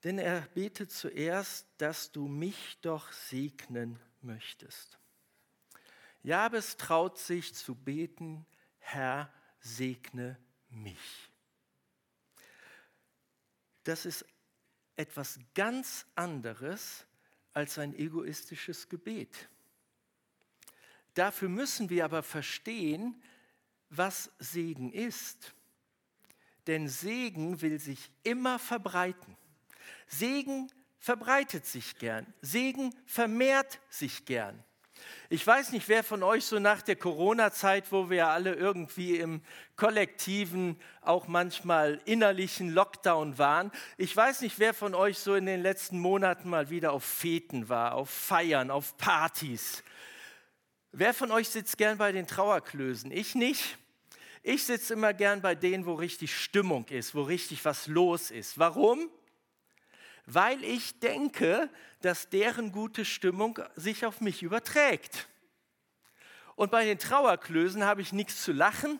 Denn 0.04 0.20
er 0.20 0.42
betet 0.54 0.92
zuerst, 0.92 1.68
dass 1.78 2.12
du 2.12 2.28
mich 2.28 2.78
doch 2.82 3.12
segnen 3.12 4.00
möchtest. 4.22 4.98
Jabes 6.24 6.78
traut 6.78 7.18
sich 7.18 7.54
zu 7.54 7.76
beten, 7.76 8.46
Herr, 8.80 9.32
segne 9.60 10.38
mich. 10.70 11.30
Das 13.84 14.06
ist 14.06 14.26
etwas 14.96 15.40
ganz 15.56 16.06
anderes 16.16 17.06
als 17.54 17.78
ein 17.78 17.96
egoistisches 17.96 18.90
Gebet. 18.90 19.50
Dafür 21.14 21.50
müssen 21.50 21.90
wir 21.90 22.06
aber 22.06 22.22
verstehen, 22.22 23.22
was 23.90 24.30
Segen 24.40 24.92
ist. 24.92 25.54
Denn 26.68 26.90
Segen 26.90 27.62
will 27.62 27.80
sich 27.80 28.12
immer 28.24 28.60
verbreiten. 28.60 29.38
Segen 30.08 30.72
verbreitet 31.00 31.66
sich 31.66 31.98
gern. 31.98 32.32
Segen 32.42 32.94
vermehrt 33.06 33.80
sich 33.90 34.26
gern. 34.26 34.64
Ich 35.30 35.46
weiß 35.46 35.72
nicht, 35.72 35.90
wer 35.90 36.04
von 36.04 36.24
euch 36.24 36.46
so 36.46 36.58
nach 36.60 36.82
der 36.82 36.96
Corona-Zeit, 36.96 37.92
wo 37.92 38.10
wir 38.10 38.28
alle 38.30 38.54
irgendwie 38.54 39.18
im 39.18 39.42
kollektiven, 39.76 40.80
auch 41.02 41.28
manchmal 41.28 42.02
innerlichen 42.06 42.70
Lockdown 42.70 43.38
waren, 43.38 43.72
ich 43.98 44.16
weiß 44.16 44.42
nicht, 44.42 44.58
wer 44.60 44.74
von 44.74 44.96
euch 44.96 45.20
so 45.20 45.36
in 45.36 45.46
den 45.46 45.62
letzten 45.62 46.00
Monaten 46.00 46.50
mal 46.50 46.70
wieder 46.70 46.94
auf 46.94 47.04
Feten 47.04 47.68
war, 47.68 47.96
auf 47.96 48.10
Feiern, 48.10 48.72
auf 48.72 48.98
Partys. 48.98 49.84
Wer 50.92 51.14
von 51.14 51.32
euch 51.32 51.50
sitzt 51.50 51.78
gern 51.78 51.98
bei 51.98 52.12
den 52.12 52.26
Trauerklösen? 52.26 53.12
Ich 53.12 53.36
nicht. 53.36 53.78
Ich 54.44 54.64
sitze 54.64 54.94
immer 54.94 55.14
gern 55.14 55.42
bei 55.42 55.56
denen, 55.56 55.86
wo 55.86 55.94
richtig 55.94 56.34
Stimmung 56.34 56.86
ist, 56.88 57.14
wo 57.14 57.24
richtig 57.24 57.66
was 57.66 57.88
los 57.88 58.32
ist. 58.32 58.58
Warum? 58.58 59.10
Weil 60.28 60.64
ich 60.64 61.00
denke, 61.00 61.70
dass 62.02 62.30
deren 62.30 62.72
gute 62.72 63.06
Stimmung 63.06 63.60
sich 63.76 64.06
auf 64.06 64.22
mich 64.22 64.44
überträgt. 64.44 65.28
Und 66.56 66.70
bei 66.70 66.86
den 66.86 67.00
Trauerklösen 67.00 67.86
habe 67.86 68.02
ich 68.02 68.14
nichts 68.14 68.44
zu 68.44 68.52
lachen. 68.52 69.00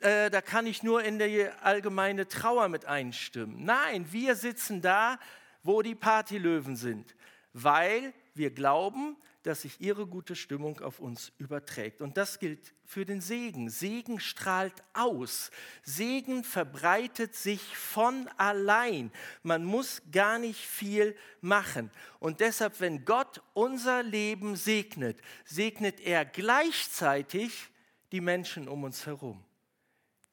äh, 0.00 0.30
da 0.30 0.40
kann 0.40 0.66
ich 0.66 0.82
nur 0.82 1.04
in 1.04 1.18
die 1.18 1.46
allgemeine 1.62 2.26
Trauer 2.26 2.68
mit 2.68 2.86
einstimmen. 2.86 3.64
Nein, 3.64 4.10
wir 4.10 4.34
sitzen 4.34 4.80
da, 4.80 5.18
wo 5.62 5.82
die 5.82 5.94
Partylöwen 5.94 6.74
sind, 6.74 7.14
weil 7.52 8.14
wir 8.34 8.50
glauben, 8.50 9.16
dass 9.42 9.62
sich 9.62 9.80
ihre 9.80 10.06
gute 10.06 10.36
Stimmung 10.36 10.80
auf 10.80 11.00
uns 11.00 11.32
überträgt. 11.38 12.02
Und 12.02 12.16
das 12.16 12.38
gilt 12.38 12.74
für 12.84 13.06
den 13.06 13.20
Segen. 13.20 13.70
Segen 13.70 14.20
strahlt 14.20 14.74
aus. 14.92 15.50
Segen 15.82 16.44
verbreitet 16.44 17.34
sich 17.34 17.60
von 17.76 18.28
allein. 18.36 19.10
Man 19.42 19.64
muss 19.64 20.02
gar 20.12 20.38
nicht 20.38 20.60
viel 20.60 21.16
machen. 21.40 21.90
Und 22.18 22.40
deshalb, 22.40 22.80
wenn 22.80 23.04
Gott 23.04 23.42
unser 23.54 24.02
Leben 24.02 24.56
segnet, 24.56 25.20
segnet 25.44 26.00
er 26.00 26.24
gleichzeitig 26.24 27.70
die 28.12 28.20
Menschen 28.20 28.68
um 28.68 28.84
uns 28.84 29.06
herum, 29.06 29.42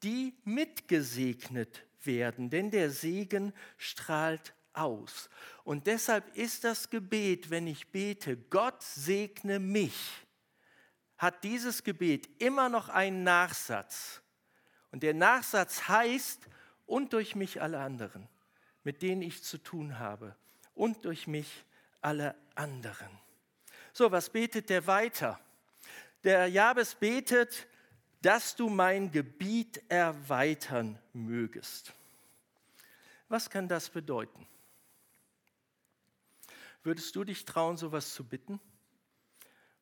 die 0.02 0.34
mitgesegnet 0.44 1.84
werden, 2.04 2.50
denn 2.50 2.70
der 2.70 2.90
Segen 2.90 3.52
strahlt 3.76 4.54
aus. 4.80 5.28
Und 5.64 5.86
deshalb 5.86 6.36
ist 6.36 6.64
das 6.64 6.90
Gebet, 6.90 7.50
wenn 7.50 7.66
ich 7.66 7.88
bete, 7.88 8.36
Gott 8.36 8.82
segne 8.82 9.58
mich, 9.58 10.26
hat 11.16 11.42
dieses 11.44 11.82
Gebet 11.82 12.28
immer 12.40 12.68
noch 12.68 12.88
einen 12.88 13.24
Nachsatz. 13.24 14.22
Und 14.90 15.02
der 15.02 15.14
Nachsatz 15.14 15.88
heißt, 15.88 16.48
und 16.86 17.12
durch 17.12 17.34
mich 17.34 17.60
alle 17.60 17.80
anderen, 17.80 18.28
mit 18.82 19.02
denen 19.02 19.22
ich 19.22 19.42
zu 19.42 19.58
tun 19.58 19.98
habe, 19.98 20.34
und 20.74 21.04
durch 21.04 21.26
mich 21.26 21.64
alle 22.00 22.34
anderen. 22.54 23.10
So, 23.92 24.10
was 24.10 24.30
betet 24.30 24.70
der 24.70 24.86
weiter? 24.86 25.38
Der 26.24 26.46
Jabes 26.46 26.94
betet, 26.94 27.66
dass 28.22 28.56
du 28.56 28.68
mein 28.68 29.10
Gebiet 29.10 29.82
erweitern 29.88 30.98
mögest. 31.12 31.92
Was 33.28 33.50
kann 33.50 33.68
das 33.68 33.90
bedeuten? 33.90 34.46
Würdest 36.88 37.14
du 37.16 37.22
dich 37.22 37.44
trauen, 37.44 37.76
sowas 37.76 38.14
zu 38.14 38.24
bitten? 38.24 38.58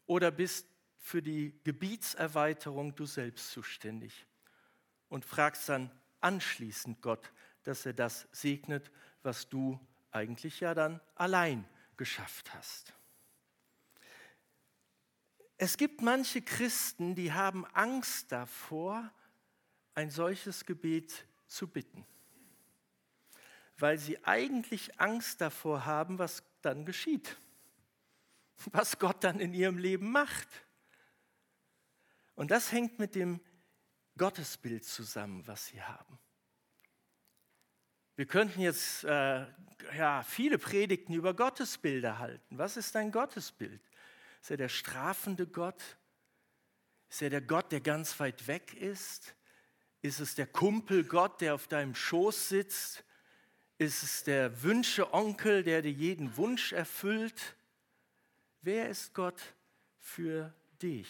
Oder 0.06 0.32
bist 0.32 0.66
für 0.98 1.22
die 1.22 1.56
Gebietserweiterung 1.62 2.96
du 2.96 3.06
selbst 3.06 3.52
zuständig 3.52 4.26
und 5.08 5.24
fragst 5.24 5.68
dann 5.68 5.92
anschließend 6.20 7.00
Gott, 7.02 7.30
dass 7.62 7.86
er 7.86 7.92
das 7.92 8.26
segnet, 8.32 8.90
was 9.22 9.48
du 9.48 9.78
eigentlich 10.10 10.58
ja 10.58 10.74
dann 10.74 11.00
allein 11.14 11.64
geschafft 11.96 12.52
hast? 12.54 12.92
Es 15.58 15.76
gibt 15.76 16.02
manche 16.02 16.42
Christen, 16.42 17.14
die 17.14 17.32
haben 17.32 17.64
Angst 17.66 18.32
davor, 18.32 19.08
ein 19.94 20.10
solches 20.10 20.66
Gebet 20.66 21.24
zu 21.46 21.68
bitten, 21.68 22.04
weil 23.78 23.96
sie 23.96 24.24
eigentlich 24.24 25.00
Angst 25.00 25.40
davor 25.40 25.86
haben, 25.86 26.18
was 26.18 26.42
dann 26.66 26.84
geschieht, 26.84 27.36
was 28.72 28.98
Gott 28.98 29.24
dann 29.24 29.40
in 29.40 29.54
ihrem 29.54 29.78
Leben 29.78 30.10
macht. 30.10 30.48
Und 32.34 32.50
das 32.50 32.72
hängt 32.72 32.98
mit 32.98 33.14
dem 33.14 33.40
Gottesbild 34.18 34.84
zusammen, 34.84 35.46
was 35.46 35.66
sie 35.66 35.82
haben. 35.82 36.18
Wir 38.16 38.26
könnten 38.26 38.60
jetzt 38.60 39.04
äh, 39.04 39.46
ja, 39.96 40.22
viele 40.22 40.58
Predigten 40.58 41.12
über 41.12 41.34
Gottesbilder 41.34 42.18
halten. 42.18 42.58
Was 42.58 42.76
ist 42.76 42.94
dein 42.94 43.12
Gottesbild? 43.12 43.82
Ist 44.40 44.50
er 44.50 44.56
der 44.56 44.68
strafende 44.68 45.46
Gott? 45.46 45.98
Ist 47.10 47.22
er 47.22 47.30
der 47.30 47.42
Gott, 47.42 47.72
der 47.72 47.80
ganz 47.80 48.18
weit 48.18 48.46
weg 48.46 48.74
ist? 48.74 49.36
Ist 50.02 50.20
es 50.20 50.34
der 50.34 50.46
Kumpelgott, 50.46 51.40
der 51.40 51.54
auf 51.54 51.68
deinem 51.68 51.94
Schoß 51.94 52.48
sitzt? 52.48 53.04
Ist 53.78 54.02
es 54.02 54.24
der 54.24 54.62
Wünscheonkel, 54.62 55.62
der 55.62 55.82
dir 55.82 55.92
jeden 55.92 56.36
Wunsch 56.36 56.72
erfüllt? 56.72 57.56
Wer 58.62 58.88
ist 58.88 59.12
Gott 59.12 59.40
für 59.98 60.54
dich? 60.80 61.08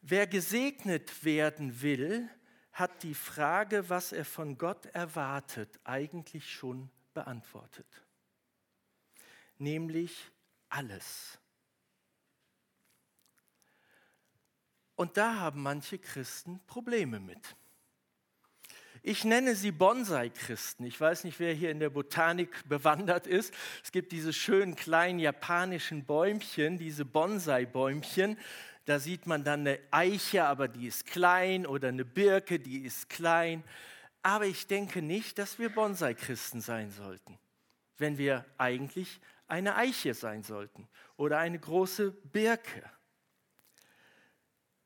Wer 0.00 0.26
gesegnet 0.26 1.24
werden 1.24 1.82
will, 1.82 2.30
hat 2.72 3.02
die 3.02 3.14
Frage, 3.14 3.88
was 3.88 4.12
er 4.12 4.24
von 4.24 4.56
Gott 4.56 4.86
erwartet, 4.86 5.80
eigentlich 5.82 6.50
schon 6.50 6.88
beantwortet. 7.12 7.86
Nämlich 9.58 10.30
alles. 10.68 11.38
Und 14.94 15.16
da 15.16 15.34
haben 15.36 15.62
manche 15.62 15.98
Christen 15.98 16.60
Probleme 16.66 17.18
mit. 17.18 17.56
Ich 19.02 19.24
nenne 19.24 19.54
sie 19.54 19.70
Bonsai-Christen. 19.70 20.84
Ich 20.84 21.00
weiß 21.00 21.24
nicht, 21.24 21.38
wer 21.40 21.52
hier 21.54 21.70
in 21.70 21.80
der 21.80 21.90
Botanik 21.90 22.50
bewandert 22.68 23.26
ist. 23.26 23.54
Es 23.82 23.92
gibt 23.92 24.12
diese 24.12 24.32
schönen 24.32 24.76
kleinen 24.76 25.18
japanischen 25.18 26.04
Bäumchen, 26.04 26.78
diese 26.78 27.04
Bonsai-Bäumchen. 27.04 28.38
Da 28.84 28.98
sieht 28.98 29.26
man 29.26 29.44
dann 29.44 29.60
eine 29.60 29.78
Eiche, 29.90 30.44
aber 30.44 30.66
die 30.66 30.86
ist 30.86 31.06
klein, 31.06 31.66
oder 31.66 31.88
eine 31.88 32.04
Birke, 32.04 32.58
die 32.58 32.80
ist 32.80 33.08
klein. 33.08 33.62
Aber 34.22 34.46
ich 34.46 34.66
denke 34.66 35.02
nicht, 35.02 35.38
dass 35.38 35.58
wir 35.58 35.68
Bonsai-Christen 35.68 36.60
sein 36.60 36.90
sollten, 36.90 37.38
wenn 37.98 38.18
wir 38.18 38.44
eigentlich 38.56 39.20
eine 39.46 39.76
Eiche 39.76 40.14
sein 40.14 40.42
sollten 40.42 40.88
oder 41.16 41.38
eine 41.38 41.58
große 41.58 42.12
Birke. 42.32 42.82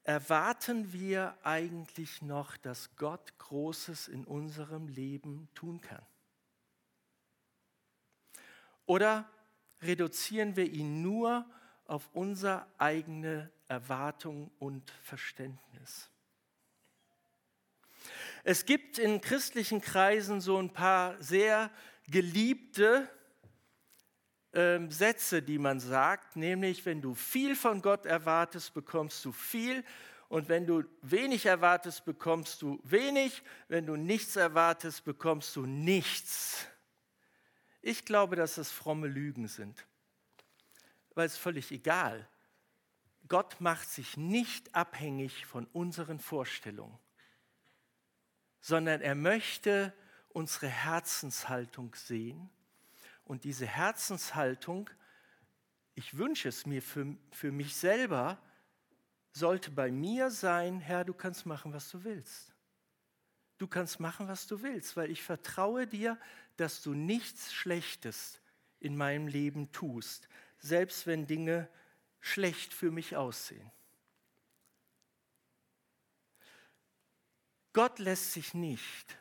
Erwarten 0.05 0.93
wir 0.93 1.37
eigentlich 1.45 2.23
noch, 2.23 2.57
dass 2.57 2.97
Gott 2.97 3.39
Großes 3.39 4.09
in 4.09 4.25
unserem 4.25 4.89
Leben 4.89 5.49
tun 5.55 5.81
kann? 5.81 6.05
Oder 8.87 9.31
reduzieren 9.81 10.57
wir 10.57 10.67
ihn 10.67 11.03
nur 11.03 11.47
auf 11.87 12.11
unsere 12.13 12.67
eigene 12.79 13.51
Erwartung 13.69 14.51
und 14.59 14.91
Verständnis? 15.03 16.11
Es 18.45 18.65
gibt 18.65 18.99
in 18.99 19.21
christlichen 19.21 19.81
Kreisen 19.81 20.41
so 20.41 20.59
ein 20.59 20.73
paar 20.73 21.23
sehr 21.23 21.71
geliebte 22.09 23.09
ähm, 24.55 24.91
Sätze, 24.91 25.43
die 25.43 25.59
man 25.59 25.81
sagt, 25.81 26.37
nämlich 26.37 26.85
wenn 26.85 27.01
du 27.01 27.15
viel 27.15 27.57
von 27.57 27.81
Gott 27.81 28.07
erwartest, 28.07 28.75
bekommst 28.75 29.25
du 29.25 29.33
viel 29.33 29.85
und 30.29 30.49
wenn 30.49 30.67
du 30.67 30.85
wenig 31.03 31.47
erwartest, 31.47 32.05
bekommst 32.05 32.63
du 32.63 32.81
wenig, 32.85 33.43
wenn 33.69 33.87
du 33.87 33.97
nichts 33.97 34.37
erwartest, 34.37 35.05
bekommst 35.05 35.57
du 35.57 35.67
nichts. 35.67 36.67
Ich 37.81 38.05
glaube, 38.05 38.37
dass 38.37 38.59
es 38.59 38.71
fromme 38.71 39.09
Lügen 39.09 39.49
sind, 39.49 39.87
weil 41.15 41.27
es 41.27 41.37
völlig 41.37 41.71
egal. 41.73 42.29
Gott 43.29 43.61
macht 43.61 43.89
sich 43.89 44.17
nicht 44.17 44.75
abhängig 44.75 45.47
von 45.47 45.67
unseren 45.73 46.19
Vorstellungen, 46.19 46.99
sondern 48.61 49.01
er 49.01 49.15
möchte 49.15 49.95
unsere 50.29 50.69
Herzenshaltung 50.69 51.95
sehen 51.95 52.51
und 53.25 53.45
diese 53.45 53.67
Herzenshaltung, 53.67 54.91
ich 55.95 56.17
wünsche 56.17 56.49
es 56.49 56.67
mir 56.67 56.83
für, 56.83 57.17
für 57.31 57.53
mich 57.53 57.77
selber, 57.77 58.41
sollte 59.33 59.71
bei 59.71 59.91
mir 59.91 60.31
sein, 60.31 60.81
Herr, 60.81 61.05
du 61.05 61.15
kannst 61.15 61.47
machen, 61.47 61.73
was 61.73 61.91
du 61.91 62.05
willst. 62.05 62.53
Du 63.59 63.67
kannst 63.67 64.01
machen, 64.01 64.29
was 64.29 64.47
du 64.47 64.63
willst, 64.63 64.97
weil 64.97 65.11
ich 65.11 65.23
vertraue 65.23 65.87
dir, 65.87 66.19
dass 66.57 66.83
du 66.83 66.95
nichts 66.95 67.53
Schlechtes 67.53 68.41
in 68.81 68.97
meinem 68.97 69.29
Leben 69.29 69.71
tust, 69.73 70.29
selbst 70.59 71.07
wenn 71.07 71.27
Dinge 71.27 71.69
schlecht 72.21 72.75
für 72.75 72.91
mich 72.91 73.17
aussehen. 73.17 73.71
Gott 77.73 77.99
lässt 77.99 78.33
sich 78.33 78.53
nicht 78.53 79.17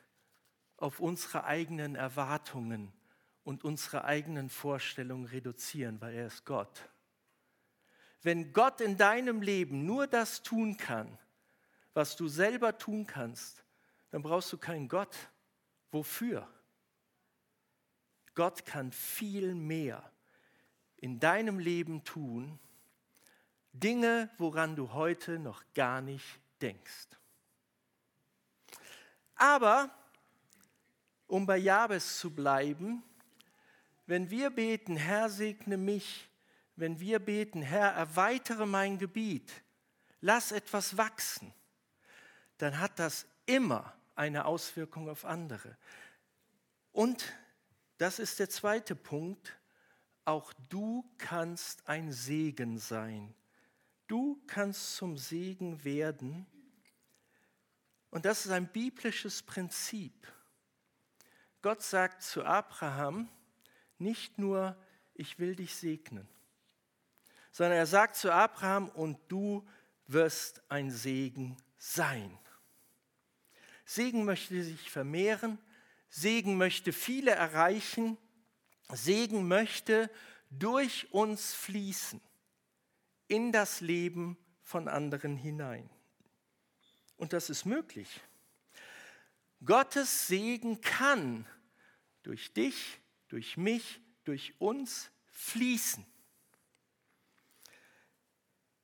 auf 0.77 0.99
unsere 0.99 1.45
eigenen 1.45 1.95
Erwartungen 1.95 2.91
und 3.43 3.63
unsere 3.63 4.05
eigenen 4.05 4.49
Vorstellungen 4.49 5.25
reduzieren, 5.25 5.99
weil 6.01 6.15
er 6.15 6.27
ist 6.27 6.45
Gott. 6.45 6.89
Wenn 8.21 8.53
Gott 8.53 8.81
in 8.81 8.97
deinem 8.97 9.41
Leben 9.41 9.85
nur 9.85 10.07
das 10.07 10.43
tun 10.43 10.77
kann, 10.77 11.17
was 11.93 12.15
du 12.15 12.27
selber 12.27 12.77
tun 12.77 13.05
kannst, 13.07 13.63
dann 14.11 14.21
brauchst 14.21 14.53
du 14.53 14.57
keinen 14.57 14.87
Gott. 14.87 15.15
Wofür? 15.91 16.47
Gott 18.35 18.65
kann 18.65 18.91
viel 18.91 19.55
mehr 19.55 20.09
in 20.97 21.19
deinem 21.19 21.59
Leben 21.59 22.03
tun, 22.03 22.59
Dinge, 23.73 24.29
woran 24.37 24.75
du 24.75 24.93
heute 24.93 25.39
noch 25.39 25.63
gar 25.73 26.01
nicht 26.01 26.39
denkst. 26.61 27.07
Aber, 29.35 29.89
um 31.27 31.45
bei 31.45 31.57
Jabes 31.57 32.19
zu 32.19 32.29
bleiben, 32.29 33.03
wenn 34.05 34.29
wir 34.29 34.49
beten, 34.49 34.95
Herr, 34.97 35.29
segne 35.29 35.77
mich, 35.77 36.29
wenn 36.75 36.99
wir 36.99 37.19
beten, 37.19 37.61
Herr, 37.61 37.91
erweitere 37.91 38.65
mein 38.65 38.97
Gebiet, 38.97 39.51
lass 40.19 40.51
etwas 40.51 40.97
wachsen, 40.97 41.53
dann 42.57 42.79
hat 42.79 42.99
das 42.99 43.25
immer 43.45 43.93
eine 44.15 44.45
Auswirkung 44.45 45.09
auf 45.09 45.25
andere. 45.25 45.77
Und 46.91 47.33
das 47.97 48.19
ist 48.19 48.39
der 48.39 48.49
zweite 48.49 48.95
Punkt, 48.95 49.57
auch 50.25 50.53
du 50.69 51.09
kannst 51.17 51.87
ein 51.87 52.11
Segen 52.11 52.77
sein. 52.77 53.33
Du 54.07 54.41
kannst 54.47 54.95
zum 54.95 55.17
Segen 55.17 55.83
werden. 55.83 56.45
Und 58.09 58.25
das 58.25 58.45
ist 58.45 58.51
ein 58.51 58.67
biblisches 58.67 59.41
Prinzip. 59.41 60.27
Gott 61.61 61.81
sagt 61.81 62.23
zu 62.23 62.43
Abraham 62.43 63.29
nicht 64.01 64.37
nur, 64.37 64.75
ich 65.13 65.39
will 65.39 65.55
dich 65.55 65.75
segnen, 65.75 66.27
sondern 67.51 67.77
er 67.77 67.85
sagt 67.85 68.15
zu 68.15 68.33
Abraham, 68.33 68.89
und 68.89 69.17
du 69.27 69.65
wirst 70.07 70.61
ein 70.69 70.91
Segen 70.91 71.57
sein. 71.77 72.37
Segen 73.85 74.25
möchte 74.25 74.63
sich 74.63 74.89
vermehren, 74.89 75.57
Segen 76.09 76.57
möchte 76.57 76.91
viele 76.91 77.31
erreichen, 77.31 78.17
Segen 78.89 79.47
möchte 79.47 80.09
durch 80.49 81.11
uns 81.13 81.53
fließen 81.53 82.21
in 83.27 83.51
das 83.51 83.79
Leben 83.81 84.37
von 84.61 84.87
anderen 84.87 85.37
hinein. 85.37 85.89
Und 87.17 87.33
das 87.33 87.49
ist 87.49 87.65
möglich. 87.65 88.21
Gottes 89.63 90.27
Segen 90.27 90.81
kann 90.81 91.45
durch 92.23 92.53
dich, 92.53 93.00
durch 93.31 93.55
mich, 93.55 94.01
durch 94.25 94.53
uns 94.59 95.09
fließen. 95.31 96.05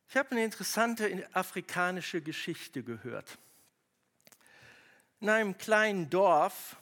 Ich 0.10 0.16
habe 0.16 0.32
eine 0.32 0.46
interessante 0.46 1.28
afrikanische 1.34 2.22
Geschichte 2.22 2.82
gehört. 2.82 3.38
In 5.20 5.30
einem 5.30 5.58
kleinen 5.58 6.10
Dorf, 6.10 6.78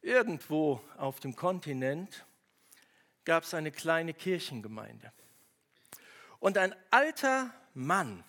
irgendwo 0.00 0.82
auf 0.96 1.20
dem 1.20 1.36
Kontinent, 1.36 2.24
gab 3.26 3.44
es 3.44 3.52
eine 3.52 3.70
kleine 3.70 4.14
Kirchengemeinde. 4.14 5.12
Und 6.38 6.56
ein 6.56 6.74
alter 6.90 7.52
Mann 7.74 8.24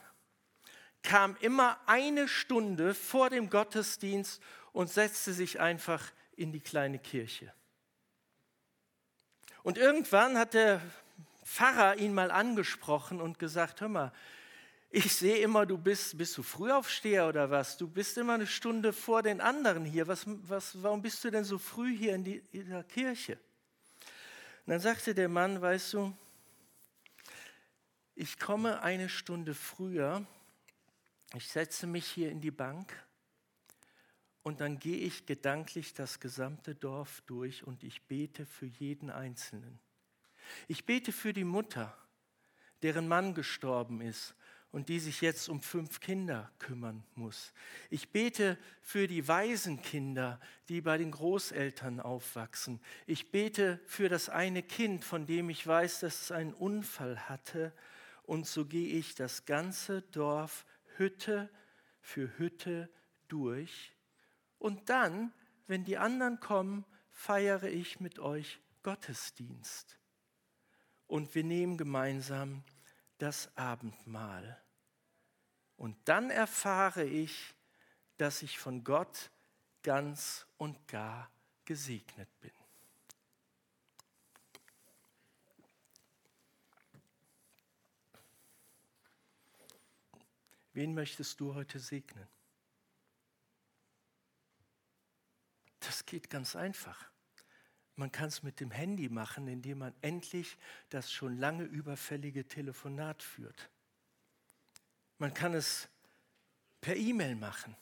kam 1.03 1.37
immer 1.39 1.79
eine 1.85 2.27
Stunde 2.27 2.93
vor 2.93 3.29
dem 3.29 3.49
Gottesdienst 3.49 4.41
und 4.73 4.89
setzte 4.89 5.31
sich 5.33 5.61
einfach 5.61 6.11
in 6.35 6.51
die 6.51 6.61
kleine 6.61 6.99
Kirche. 6.99 7.53
Und 9.65 9.79
irgendwann 9.79 10.37
hat 10.37 10.53
der 10.53 10.79
Pfarrer 11.43 11.97
ihn 11.97 12.13
mal 12.13 12.29
angesprochen 12.29 13.19
und 13.19 13.39
gesagt, 13.39 13.81
hör 13.81 13.87
mal, 13.87 14.11
ich 14.91 15.11
sehe 15.11 15.37
immer, 15.37 15.65
du 15.65 15.75
bist, 15.75 16.15
bist 16.19 16.37
du 16.37 16.43
Frühaufsteher 16.43 17.27
oder 17.27 17.49
was? 17.49 17.75
Du 17.75 17.87
bist 17.87 18.15
immer 18.19 18.35
eine 18.35 18.45
Stunde 18.45 18.93
vor 18.93 19.23
den 19.23 19.41
anderen 19.41 19.83
hier. 19.83 20.07
Was, 20.07 20.25
was, 20.27 20.83
warum 20.83 21.01
bist 21.01 21.23
du 21.23 21.31
denn 21.31 21.43
so 21.43 21.57
früh 21.57 21.97
hier 21.97 22.13
in, 22.13 22.23
die, 22.23 22.43
in 22.51 22.69
der 22.69 22.83
Kirche? 22.83 23.39
Und 24.67 24.73
dann 24.73 24.79
sagte 24.79 25.15
der 25.15 25.29
Mann, 25.29 25.59
weißt 25.59 25.93
du, 25.93 26.15
ich 28.13 28.37
komme 28.37 28.83
eine 28.83 29.09
Stunde 29.09 29.55
früher, 29.55 30.23
ich 31.33 31.47
setze 31.47 31.87
mich 31.87 32.05
hier 32.05 32.29
in 32.29 32.39
die 32.39 32.51
Bank 32.51 32.93
und 34.45 34.61
dann 34.61 34.77
gehe 34.77 34.97
ich 34.97 35.25
gedanklich 35.25 35.95
das 35.95 36.19
gesamte 36.19 36.75
Dorf 36.75 37.23
durch 37.25 37.63
und 37.63 37.83
ich 37.83 38.03
bete 38.03 38.45
für 38.45 38.67
jeden 38.67 39.09
Einzelnen. 39.09 39.79
Ich 40.67 40.85
bete 40.85 41.11
für 41.11 41.33
die 41.33 41.43
Mutter, 41.43 41.97
deren 42.83 43.07
Mann 43.07 43.33
gestorben 43.33 44.01
ist 44.01 44.35
und 44.71 44.87
die 44.87 44.99
sich 44.99 45.21
jetzt 45.21 45.49
um 45.49 45.63
fünf 45.63 45.99
Kinder 45.99 46.51
kümmern 46.59 47.03
muss. 47.15 47.53
Ich 47.89 48.11
bete 48.11 48.59
für 48.83 49.07
die 49.07 49.27
Waisenkinder, 49.27 50.39
die 50.69 50.79
bei 50.79 50.99
den 50.99 51.09
Großeltern 51.09 51.99
aufwachsen. 51.99 52.79
Ich 53.07 53.31
bete 53.31 53.79
für 53.87 54.09
das 54.09 54.29
eine 54.29 54.61
Kind, 54.61 55.03
von 55.03 55.25
dem 55.25 55.49
ich 55.49 55.65
weiß, 55.65 56.01
dass 56.01 56.21
es 56.21 56.31
einen 56.31 56.53
Unfall 56.53 57.27
hatte. 57.29 57.73
Und 58.21 58.45
so 58.45 58.63
gehe 58.65 58.89
ich 58.89 59.15
das 59.15 59.47
ganze 59.47 60.03
Dorf 60.03 60.67
Hütte 60.97 61.49
für 61.99 62.37
Hütte 62.37 62.91
durch. 63.27 63.94
Und 64.59 64.89
dann, 64.89 65.33
wenn 65.67 65.83
die 65.85 65.97
anderen 65.97 66.39
kommen, 66.39 66.85
feiere 67.11 67.69
ich 67.69 67.99
mit 67.99 68.19
euch 68.19 68.59
Gottesdienst. 68.83 69.99
Und 71.07 71.35
wir 71.35 71.43
nehmen 71.43 71.77
gemeinsam 71.77 72.63
das 73.17 73.55
Abendmahl. 73.57 74.61
Und 75.77 75.97
dann 76.05 76.29
erfahre 76.29 77.03
ich, 77.03 77.53
dass 78.17 78.41
ich 78.41 78.59
von 78.59 78.83
Gott 78.83 79.31
ganz 79.83 80.45
und 80.57 80.87
gar 80.87 81.29
gesegnet 81.65 82.29
bin. 82.39 82.51
Wen 90.73 90.93
möchtest 90.93 91.39
du 91.39 91.55
heute 91.55 91.79
segnen? 91.79 92.27
Geht 96.05 96.29
ganz 96.29 96.55
einfach. 96.55 97.09
Man 97.95 98.11
kann 98.11 98.27
es 98.27 98.43
mit 98.43 98.59
dem 98.59 98.71
Handy 98.71 99.09
machen, 99.09 99.47
indem 99.47 99.79
man 99.79 99.93
endlich 100.01 100.57
das 100.89 101.11
schon 101.11 101.37
lange 101.37 101.63
überfällige 101.63 102.45
Telefonat 102.45 103.23
führt. 103.23 103.69
Man 105.17 105.33
kann 105.33 105.53
es 105.53 105.87
per 106.81 106.95
E-Mail 106.95 107.35
machen. 107.35 107.75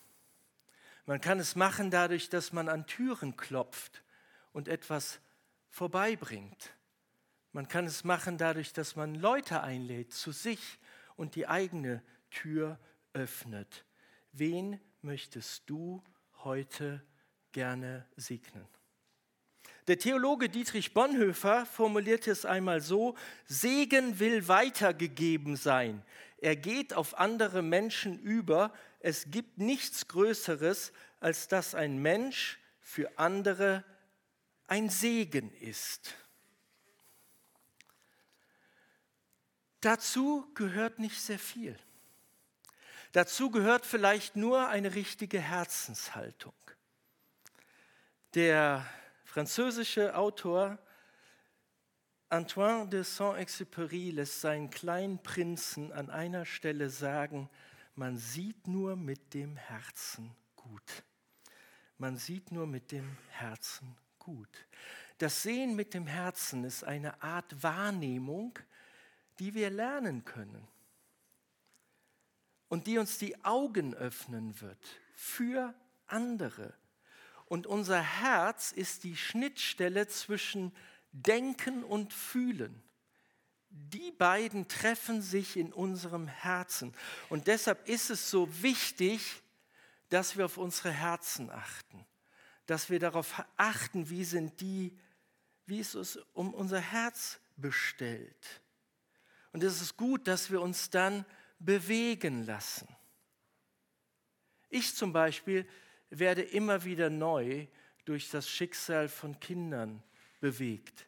Man 1.05 1.19
kann 1.19 1.39
es 1.39 1.55
machen 1.55 1.89
dadurch, 1.89 2.29
dass 2.29 2.53
man 2.53 2.69
an 2.69 2.85
Türen 2.85 3.35
klopft 3.35 4.03
und 4.53 4.67
etwas 4.67 5.19
vorbeibringt. 5.69 6.73
Man 7.51 7.67
kann 7.67 7.85
es 7.85 8.03
machen 8.03 8.37
dadurch, 8.37 8.71
dass 8.71 8.95
man 8.95 9.15
Leute 9.15 9.61
einlädt 9.61 10.13
zu 10.13 10.31
sich 10.31 10.79
und 11.15 11.35
die 11.35 11.47
eigene 11.47 12.03
Tür 12.29 12.79
öffnet. 13.13 13.85
Wen 14.31 14.79
möchtest 15.01 15.69
du 15.69 16.03
heute 16.43 17.03
gerne 17.53 18.05
segnen? 18.17 18.67
Der 19.87 19.99
Theologe 19.99 20.49
Dietrich 20.49 20.93
Bonhoeffer 20.93 21.65
formulierte 21.65 22.31
es 22.31 22.45
einmal 22.45 22.81
so, 22.81 23.15
Segen 23.45 24.19
will 24.19 24.47
weitergegeben 24.47 25.55
sein. 25.57 26.03
Er 26.37 26.55
geht 26.55 26.93
auf 26.93 27.17
andere 27.17 27.61
Menschen 27.61 28.19
über. 28.19 28.73
Es 28.99 29.31
gibt 29.31 29.57
nichts 29.57 30.07
Größeres, 30.07 30.93
als 31.19 31.47
dass 31.47 31.75
ein 31.75 32.01
Mensch 32.01 32.59
für 32.81 33.17
andere 33.17 33.83
ein 34.67 34.89
Segen 34.89 35.53
ist. 35.53 36.15
Dazu 39.81 40.49
gehört 40.53 40.99
nicht 40.99 41.21
sehr 41.21 41.39
viel. 41.39 41.77
Dazu 43.11 43.51
gehört 43.51 43.85
vielleicht 43.85 44.37
nur 44.37 44.69
eine 44.69 44.95
richtige 44.95 45.39
Herzenshaltung. 45.39 46.53
Der 48.33 48.83
französische 49.25 50.15
Autor 50.15 50.79
Antoine 52.29 52.89
de 52.89 53.03
Saint-Exupéry 53.03 54.11
lässt 54.11 54.41
seinen 54.41 54.71
kleinen 54.71 55.21
Prinzen 55.21 55.91
an 55.93 56.09
einer 56.09 56.43
Stelle 56.43 56.89
sagen, 56.89 57.47
man 57.93 58.17
sieht 58.17 58.67
nur 58.67 58.95
mit 58.95 59.35
dem 59.35 59.55
Herzen 59.55 60.35
gut. 60.55 61.03
Man 61.99 62.17
sieht 62.17 62.51
nur 62.51 62.65
mit 62.65 62.91
dem 62.91 63.17
Herzen 63.29 63.95
gut. 64.17 64.65
Das 65.19 65.43
Sehen 65.43 65.75
mit 65.75 65.93
dem 65.93 66.07
Herzen 66.07 66.63
ist 66.63 66.83
eine 66.83 67.21
Art 67.21 67.61
Wahrnehmung, 67.61 68.57
die 69.37 69.53
wir 69.53 69.69
lernen 69.69 70.25
können 70.25 70.67
und 72.67 72.87
die 72.87 72.97
uns 72.97 73.19
die 73.19 73.45
Augen 73.45 73.93
öffnen 73.93 74.59
wird 74.59 74.99
für 75.13 75.75
andere. 76.07 76.73
Und 77.53 77.67
unser 77.67 78.01
Herz 78.01 78.71
ist 78.71 79.03
die 79.03 79.15
Schnittstelle 79.15 80.07
zwischen 80.07 80.75
Denken 81.11 81.83
und 81.83 82.11
Fühlen. 82.11 82.81
Die 83.69 84.09
beiden 84.09 84.67
treffen 84.67 85.21
sich 85.21 85.55
in 85.55 85.71
unserem 85.71 86.27
Herzen. 86.27 86.95
Und 87.29 87.45
deshalb 87.45 87.87
ist 87.87 88.09
es 88.09 88.31
so 88.31 88.49
wichtig, 88.63 89.43
dass 90.09 90.35
wir 90.35 90.45
auf 90.45 90.57
unsere 90.57 90.89
Herzen 90.89 91.51
achten, 91.51 92.03
dass 92.65 92.89
wir 92.89 92.97
darauf 92.97 93.43
achten, 93.55 94.09
wie 94.09 94.23
sind 94.23 94.59
die, 94.59 94.97
wie 95.67 95.77
ist 95.77 95.93
es 95.93 96.17
um 96.33 96.55
unser 96.55 96.79
Herz 96.79 97.39
bestellt. 97.55 98.63
Und 99.51 99.63
es 99.63 99.79
ist 99.79 99.95
gut, 99.95 100.27
dass 100.27 100.49
wir 100.49 100.59
uns 100.59 100.89
dann 100.89 101.23
bewegen 101.59 102.47
lassen. 102.47 102.87
Ich 104.69 104.95
zum 104.95 105.13
Beispiel 105.13 105.67
werde 106.19 106.41
immer 106.41 106.83
wieder 106.83 107.09
neu 107.09 107.67
durch 108.05 108.29
das 108.29 108.49
Schicksal 108.49 109.09
von 109.09 109.39
Kindern 109.39 110.03
bewegt, 110.39 111.07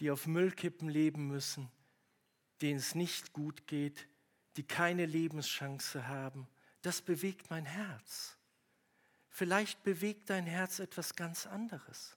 die 0.00 0.10
auf 0.10 0.26
Müllkippen 0.26 0.88
leben 0.88 1.26
müssen, 1.26 1.70
denen 2.62 2.78
es 2.78 2.94
nicht 2.94 3.32
gut 3.32 3.66
geht, 3.66 4.08
die 4.56 4.62
keine 4.62 5.06
Lebenschance 5.06 6.08
haben. 6.08 6.48
das 6.82 7.02
bewegt 7.02 7.50
mein 7.50 7.66
Herz. 7.66 8.36
Vielleicht 9.28 9.82
bewegt 9.82 10.30
dein 10.30 10.46
Herz 10.46 10.78
etwas 10.78 11.16
ganz 11.16 11.46
anderes. 11.46 12.16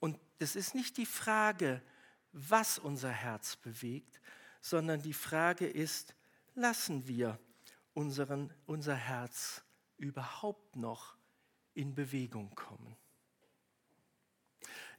Und 0.00 0.18
es 0.38 0.56
ist 0.56 0.74
nicht 0.74 0.96
die 0.96 1.06
Frage, 1.06 1.80
was 2.32 2.78
unser 2.78 3.10
Herz 3.10 3.56
bewegt, 3.56 4.20
sondern 4.60 5.00
die 5.00 5.14
Frage 5.14 5.66
ist, 5.66 6.14
lassen 6.54 7.06
wir 7.06 7.38
unseren, 7.94 8.52
unser 8.66 8.96
Herz 8.96 9.62
überhaupt 10.04 10.76
noch 10.76 11.16
in 11.74 11.94
Bewegung 11.94 12.54
kommen? 12.54 12.96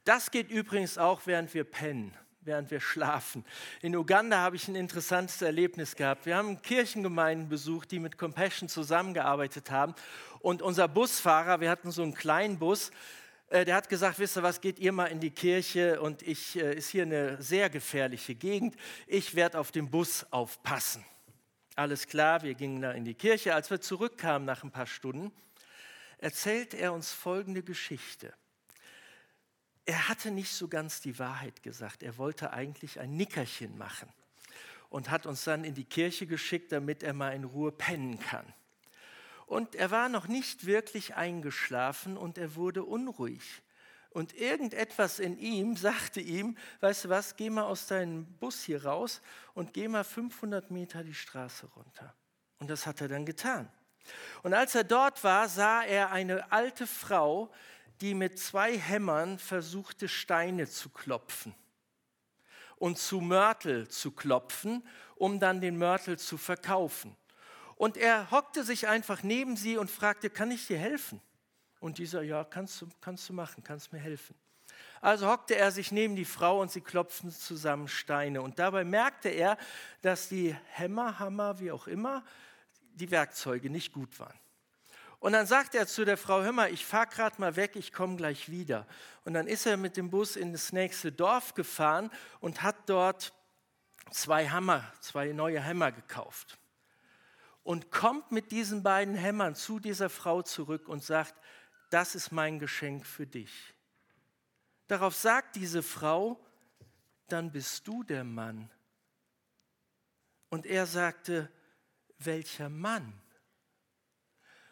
Das 0.04 0.30
geht 0.30 0.50
übrigens 0.50 0.98
auch, 0.98 1.26
während 1.26 1.52
wir 1.54 1.64
pennen 1.64 2.16
während 2.46 2.70
wir 2.70 2.80
schlafen. 2.80 3.44
In 3.82 3.96
Uganda 3.96 4.38
habe 4.38 4.56
ich 4.56 4.68
ein 4.68 4.76
interessantes 4.76 5.42
Erlebnis 5.42 5.96
gehabt. 5.96 6.26
Wir 6.26 6.36
haben 6.36 6.62
Kirchengemeinden 6.62 7.48
besucht, 7.48 7.90
die 7.90 7.98
mit 7.98 8.18
Compassion 8.18 8.68
zusammengearbeitet 8.68 9.70
haben. 9.70 9.94
Und 10.38 10.62
unser 10.62 10.86
Busfahrer, 10.86 11.60
wir 11.60 11.68
hatten 11.68 11.90
so 11.90 12.02
einen 12.02 12.14
kleinen 12.14 12.58
Bus, 12.58 12.92
äh, 13.48 13.64
der 13.64 13.74
hat 13.74 13.88
gesagt, 13.88 14.18
wisst 14.18 14.36
ihr 14.36 14.42
was, 14.42 14.60
geht 14.60 14.78
ihr 14.78 14.92
mal 14.92 15.06
in 15.06 15.20
die 15.20 15.30
Kirche 15.30 16.00
und 16.00 16.22
ich 16.22 16.56
äh, 16.56 16.74
ist 16.74 16.90
hier 16.90 17.02
eine 17.02 17.40
sehr 17.42 17.68
gefährliche 17.68 18.34
Gegend. 18.34 18.76
Ich 19.06 19.34
werde 19.34 19.58
auf 19.58 19.72
dem 19.72 19.90
Bus 19.90 20.24
aufpassen. 20.30 21.04
Alles 21.76 22.08
klar, 22.08 22.42
wir 22.42 22.54
gingen 22.54 22.82
da 22.82 22.90
in 22.90 23.04
die 23.04 23.14
Kirche. 23.14 23.54
Als 23.54 23.70
wir 23.70 23.80
zurückkamen 23.80 24.44
nach 24.44 24.64
ein 24.64 24.72
paar 24.72 24.86
Stunden, 24.86 25.30
erzählt 26.18 26.74
er 26.74 26.92
uns 26.92 27.12
folgende 27.12 27.62
Geschichte 27.62 28.34
er 29.86 30.08
hatte 30.08 30.32
nicht 30.32 30.52
so 30.52 30.66
ganz 30.66 31.00
die 31.00 31.18
Wahrheit 31.18 31.62
gesagt. 31.62 32.02
Er 32.02 32.18
wollte 32.18 32.52
eigentlich 32.52 32.98
ein 32.98 33.16
Nickerchen 33.16 33.78
machen 33.78 34.08
und 34.90 35.10
hat 35.10 35.26
uns 35.26 35.44
dann 35.44 35.64
in 35.64 35.74
die 35.74 35.84
Kirche 35.84 36.26
geschickt, 36.26 36.72
damit 36.72 37.04
er 37.04 37.12
mal 37.12 37.30
in 37.30 37.44
Ruhe 37.44 37.70
pennen 37.70 38.18
kann. 38.18 38.52
Und 39.46 39.76
er 39.76 39.92
war 39.92 40.08
noch 40.08 40.26
nicht 40.26 40.66
wirklich 40.66 41.14
eingeschlafen 41.14 42.16
und 42.16 42.36
er 42.36 42.56
wurde 42.56 42.82
unruhig. 42.82 43.62
Und 44.16 44.32
irgendetwas 44.32 45.18
in 45.18 45.38
ihm 45.38 45.76
sagte 45.76 46.22
ihm, 46.22 46.56
weißt 46.80 47.04
du 47.04 47.08
was, 47.10 47.36
geh 47.36 47.50
mal 47.50 47.64
aus 47.64 47.86
deinem 47.86 48.24
Bus 48.24 48.62
hier 48.62 48.82
raus 48.82 49.20
und 49.52 49.74
geh 49.74 49.88
mal 49.88 50.04
500 50.04 50.70
Meter 50.70 51.04
die 51.04 51.12
Straße 51.12 51.66
runter. 51.76 52.14
Und 52.58 52.70
das 52.70 52.86
hat 52.86 53.02
er 53.02 53.08
dann 53.08 53.26
getan. 53.26 53.70
Und 54.42 54.54
als 54.54 54.74
er 54.74 54.84
dort 54.84 55.22
war, 55.22 55.50
sah 55.50 55.82
er 55.82 56.12
eine 56.12 56.50
alte 56.50 56.86
Frau, 56.86 57.52
die 58.00 58.14
mit 58.14 58.38
zwei 58.38 58.78
Hämmern 58.78 59.38
versuchte, 59.38 60.08
Steine 60.08 60.66
zu 60.66 60.88
klopfen 60.88 61.54
und 62.76 62.96
zu 62.96 63.20
Mörtel 63.20 63.86
zu 63.88 64.12
klopfen, 64.12 64.82
um 65.16 65.40
dann 65.40 65.60
den 65.60 65.76
Mörtel 65.76 66.18
zu 66.18 66.38
verkaufen. 66.38 67.14
Und 67.74 67.98
er 67.98 68.30
hockte 68.30 68.64
sich 68.64 68.88
einfach 68.88 69.22
neben 69.22 69.58
sie 69.58 69.76
und 69.76 69.90
fragte, 69.90 70.30
kann 70.30 70.50
ich 70.50 70.66
dir 70.66 70.78
helfen? 70.78 71.20
Und 71.86 71.98
dieser, 71.98 72.22
ja, 72.22 72.42
kannst 72.42 72.82
du, 72.82 72.88
kannst 73.00 73.28
du 73.28 73.32
machen, 73.32 73.62
kannst 73.62 73.92
mir 73.92 74.00
helfen. 74.00 74.34
Also 75.00 75.28
hockte 75.28 75.54
er 75.54 75.70
sich 75.70 75.92
neben 75.92 76.16
die 76.16 76.24
Frau 76.24 76.60
und 76.60 76.72
sie 76.72 76.80
klopften 76.80 77.30
zusammen 77.30 77.86
Steine. 77.86 78.42
Und 78.42 78.58
dabei 78.58 78.82
merkte 78.82 79.28
er, 79.28 79.56
dass 80.02 80.28
die 80.28 80.52
Hämmer, 80.72 81.20
Hammer, 81.20 81.60
wie 81.60 81.70
auch 81.70 81.86
immer, 81.86 82.24
die 82.94 83.12
Werkzeuge 83.12 83.70
nicht 83.70 83.92
gut 83.92 84.18
waren. 84.18 84.34
Und 85.20 85.30
dann 85.30 85.46
sagt 85.46 85.76
er 85.76 85.86
zu 85.86 86.04
der 86.04 86.16
Frau, 86.16 86.42
hör 86.42 86.50
mal, 86.50 86.72
ich 86.72 86.84
fahre 86.84 87.06
gerade 87.06 87.40
mal 87.40 87.54
weg, 87.54 87.76
ich 87.76 87.92
komme 87.92 88.16
gleich 88.16 88.50
wieder. 88.50 88.84
Und 89.24 89.34
dann 89.34 89.46
ist 89.46 89.64
er 89.64 89.76
mit 89.76 89.96
dem 89.96 90.10
Bus 90.10 90.34
in 90.34 90.50
das 90.50 90.72
nächste 90.72 91.12
Dorf 91.12 91.54
gefahren 91.54 92.10
und 92.40 92.64
hat 92.64 92.74
dort 92.86 93.32
zwei 94.10 94.48
Hammer, 94.48 94.82
zwei 94.98 95.30
neue 95.30 95.60
Hämmer 95.60 95.92
gekauft. 95.92 96.58
Und 97.62 97.92
kommt 97.92 98.32
mit 98.32 98.50
diesen 98.50 98.82
beiden 98.82 99.14
Hämmern 99.14 99.54
zu 99.54 99.78
dieser 99.78 100.10
Frau 100.10 100.42
zurück 100.42 100.88
und 100.88 101.04
sagt, 101.04 101.36
das 101.90 102.14
ist 102.14 102.32
mein 102.32 102.58
Geschenk 102.58 103.06
für 103.06 103.26
dich. 103.26 103.74
Darauf 104.86 105.14
sagt 105.14 105.56
diese 105.56 105.82
Frau, 105.82 106.38
dann 107.28 107.50
bist 107.50 107.86
du 107.88 108.02
der 108.02 108.24
Mann. 108.24 108.70
Und 110.48 110.66
er 110.66 110.86
sagte, 110.86 111.50
welcher 112.18 112.68
Mann? 112.68 113.20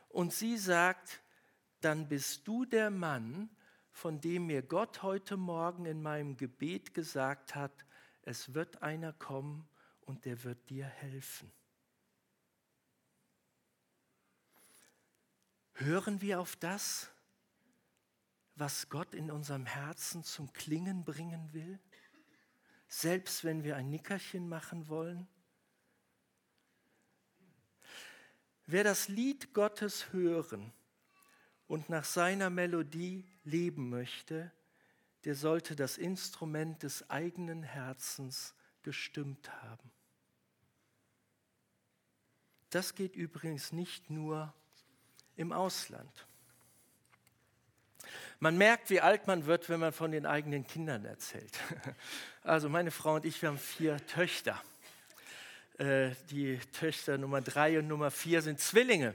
Und 0.09 0.33
sie 0.33 0.57
sagt, 0.57 1.20
dann 1.81 2.09
bist 2.09 2.46
du 2.46 2.64
der 2.64 2.90
Mann, 2.90 3.50
von 3.90 4.20
dem 4.20 4.46
mir 4.46 4.62
Gott 4.62 5.03
heute 5.03 5.37
Morgen 5.37 5.87
in 5.87 6.03
meinem 6.03 6.37
Gebet 6.37 6.94
gesagt 6.94 7.55
hat, 7.55 7.85
es 8.22 8.55
wird 8.55 8.83
einer 8.83 9.12
kommen 9.12 9.68
und 10.03 10.24
der 10.24 10.42
wird 10.44 10.70
dir 10.70 10.87
helfen. 10.87 11.53
Hören 15.75 16.21
wir 16.21 16.41
auf 16.41 16.55
das, 16.57 17.11
was 18.55 18.89
Gott 18.89 19.13
in 19.13 19.31
unserem 19.31 19.67
Herzen 19.67 20.23
zum 20.23 20.53
Klingen 20.53 21.05
bringen 21.05 21.53
will? 21.53 21.81
Selbst 22.87 23.43
wenn 23.43 23.65
wir 23.65 23.77
ein 23.77 23.91
Nickerchen 23.91 24.49
machen 24.49 24.89
wollen? 24.89 25.27
Wer 28.67 28.85
das 28.85 29.09
Lied 29.09 29.53
Gottes 29.53 30.13
hören 30.13 30.73
und 31.67 31.89
nach 31.89 32.05
seiner 32.05 32.51
Melodie 32.51 33.27
leben 33.43 33.91
möchte, 33.91 34.53
der 35.25 35.35
sollte 35.35 35.75
das 35.75 35.99
Instrument 35.99 36.85
des 36.85 37.11
eigenen 37.11 37.65
Herzens 37.65 38.55
gestimmt 38.83 39.51
haben. 39.63 39.91
Das 42.71 42.95
geht 42.95 43.17
übrigens 43.17 43.73
nicht 43.73 44.09
nur 44.09 44.55
im 45.37 45.53
Ausland. 45.53 46.27
Man 48.40 48.59
merkt, 48.59 48.90
wie 48.90 49.01
alt 49.01 49.27
man 49.27 49.47
wird, 49.47 49.68
wenn 49.68 49.81
man 49.81 49.92
von 49.92 50.11
den 50.11 50.27
eigenen 50.27 50.66
Kindern 50.66 51.05
erzählt. 51.05 51.59
Also 52.42 52.68
meine 52.68 52.90
Frau 52.90 53.14
und 53.14 53.25
ich, 53.25 53.40
wir 53.40 53.49
haben 53.49 53.59
vier 53.59 53.97
Töchter. 54.07 54.62
Äh, 55.79 56.11
die 56.29 56.59
Töchter 56.79 57.16
Nummer 57.16 57.40
drei 57.40 57.79
und 57.79 57.88
Nummer 57.88 58.11
vier 58.11 58.42
sind 58.42 58.61
Zwillinge. 58.61 59.14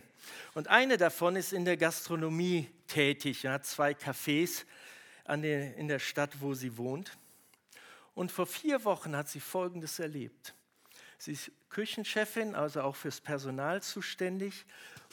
Und 0.56 0.68
eine 0.68 0.98
davon 0.98 1.36
ist 1.36 1.54
in 1.54 1.64
der 1.64 1.78
Gastronomie 1.78 2.68
tätig 2.88 3.46
und 3.46 3.52
hat 3.52 3.68
zwei 3.68 3.92
Cafés 3.92 4.66
in 5.28 5.88
der 5.88 6.00
Stadt, 6.00 6.42
wo 6.42 6.56
sie 6.56 6.76
wohnt. 6.76 7.16
Und 8.16 8.32
vor 8.32 8.48
vier 8.48 8.84
Wochen 8.84 9.16
hat 9.16 9.30
sie 9.30 9.40
Folgendes 9.40 10.00
erlebt. 10.00 10.56
Sie 11.22 11.34
ist 11.34 11.52
Küchenchefin, 11.70 12.56
also 12.56 12.82
auch 12.82 12.96
fürs 12.96 13.20
Personal 13.20 13.84
zuständig. 13.84 14.66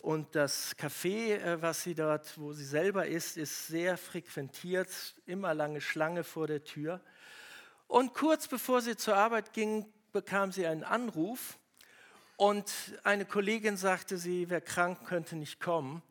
Und 0.02 0.36
das 0.36 0.76
Café, 0.78 1.34
äh, 1.34 1.60
was 1.60 1.82
sie 1.82 1.96
dort, 1.96 2.38
wo 2.38 2.52
sie 2.52 2.64
selber 2.64 3.06
ist, 3.06 3.36
ist 3.36 3.66
sehr 3.66 3.98
frequentiert, 3.98 4.88
immer 5.26 5.52
lange 5.52 5.80
Schlange 5.80 6.22
vor 6.22 6.46
der 6.46 6.62
Tür. 6.62 7.00
Und 7.88 8.14
kurz 8.14 8.46
bevor 8.46 8.82
sie 8.82 8.96
zur 8.96 9.16
Arbeit 9.16 9.52
ging, 9.52 9.84
bekam 10.12 10.52
sie 10.52 10.68
einen 10.68 10.84
Anruf 10.84 11.58
und 12.36 12.72
eine 13.02 13.24
Kollegin 13.24 13.76
sagte, 13.76 14.16
sie 14.16 14.48
wäre 14.48 14.60
krank, 14.60 15.08
könnte 15.08 15.34
nicht 15.34 15.58
kommen. 15.58 16.02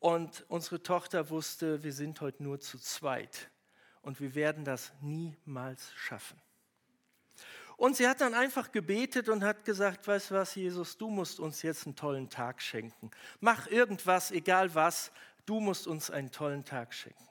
Und 0.00 0.44
unsere 0.48 0.82
Tochter 0.82 1.30
wusste, 1.30 1.84
wir 1.84 1.92
sind 1.92 2.20
heute 2.20 2.42
nur 2.42 2.58
zu 2.58 2.76
zweit 2.80 3.52
und 4.00 4.20
wir 4.20 4.34
werden 4.34 4.64
das 4.64 4.92
niemals 5.00 5.92
schaffen. 5.92 6.42
Und 7.76 7.96
sie 7.96 8.06
hat 8.08 8.20
dann 8.20 8.34
einfach 8.34 8.72
gebetet 8.72 9.28
und 9.28 9.44
hat 9.44 9.64
gesagt, 9.64 10.06
weißt 10.06 10.30
du 10.30 10.34
was, 10.34 10.54
Jesus, 10.54 10.96
du 10.98 11.08
musst 11.08 11.40
uns 11.40 11.62
jetzt 11.62 11.86
einen 11.86 11.96
tollen 11.96 12.30
Tag 12.30 12.62
schenken. 12.62 13.10
Mach 13.40 13.66
irgendwas, 13.66 14.30
egal 14.30 14.74
was, 14.74 15.10
du 15.46 15.60
musst 15.60 15.86
uns 15.86 16.10
einen 16.10 16.30
tollen 16.30 16.64
Tag 16.64 16.94
schenken. 16.94 17.26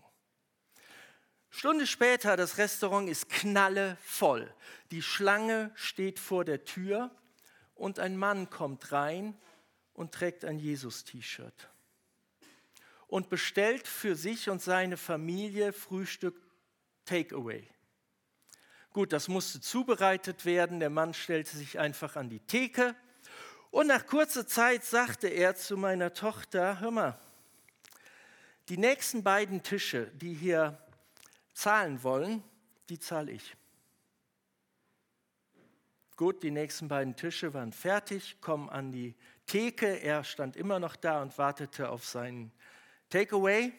Stunde 1.49 1.85
später, 1.85 2.37
das 2.37 2.57
Restaurant 2.57 3.09
ist 3.09 3.29
knallevoll. 3.29 4.53
Die 4.91 5.01
Schlange 5.01 5.71
steht 5.75 6.17
vor 6.17 6.45
der 6.45 6.63
Tür 6.63 7.11
und 7.75 7.99
ein 7.99 8.15
Mann 8.15 8.49
kommt 8.49 8.91
rein 8.91 9.37
und 9.93 10.13
trägt 10.13 10.45
ein 10.45 10.59
Jesus-T-Shirt 10.59 11.69
und 13.07 13.29
bestellt 13.29 13.87
für 13.87 14.15
sich 14.15 14.49
und 14.49 14.61
seine 14.61 14.95
Familie 14.95 15.73
Frühstück 15.73 16.41
Takeaway. 17.03 17.67
Gut, 18.93 19.13
das 19.13 19.29
musste 19.29 19.61
zubereitet 19.61 20.45
werden. 20.45 20.81
Der 20.81 20.89
Mann 20.89 21.13
stellte 21.13 21.55
sich 21.55 21.79
einfach 21.79 22.17
an 22.17 22.29
die 22.29 22.39
Theke 22.39 22.93
und 23.69 23.87
nach 23.87 24.05
kurzer 24.05 24.45
Zeit 24.45 24.83
sagte 24.83 25.29
er 25.29 25.55
zu 25.55 25.77
meiner 25.77 26.13
Tochter, 26.13 26.81
hör 26.81 26.91
mal, 26.91 27.19
die 28.67 28.77
nächsten 28.77 29.23
beiden 29.23 29.63
Tische, 29.63 30.07
die 30.15 30.33
hier 30.33 30.77
zahlen 31.53 32.03
wollen, 32.03 32.43
die 32.89 32.99
zahle 32.99 33.31
ich. 33.31 33.55
Gut, 36.17 36.43
die 36.43 36.51
nächsten 36.51 36.89
beiden 36.89 37.15
Tische 37.15 37.53
waren 37.53 37.71
fertig, 37.71 38.41
kommen 38.41 38.69
an 38.69 38.91
die 38.91 39.15
Theke. 39.47 39.87
Er 39.87 40.25
stand 40.25 40.57
immer 40.57 40.79
noch 40.79 40.97
da 40.97 41.21
und 41.21 41.37
wartete 41.37 41.89
auf 41.89 42.05
seinen 42.05 42.51
Takeaway. 43.09 43.71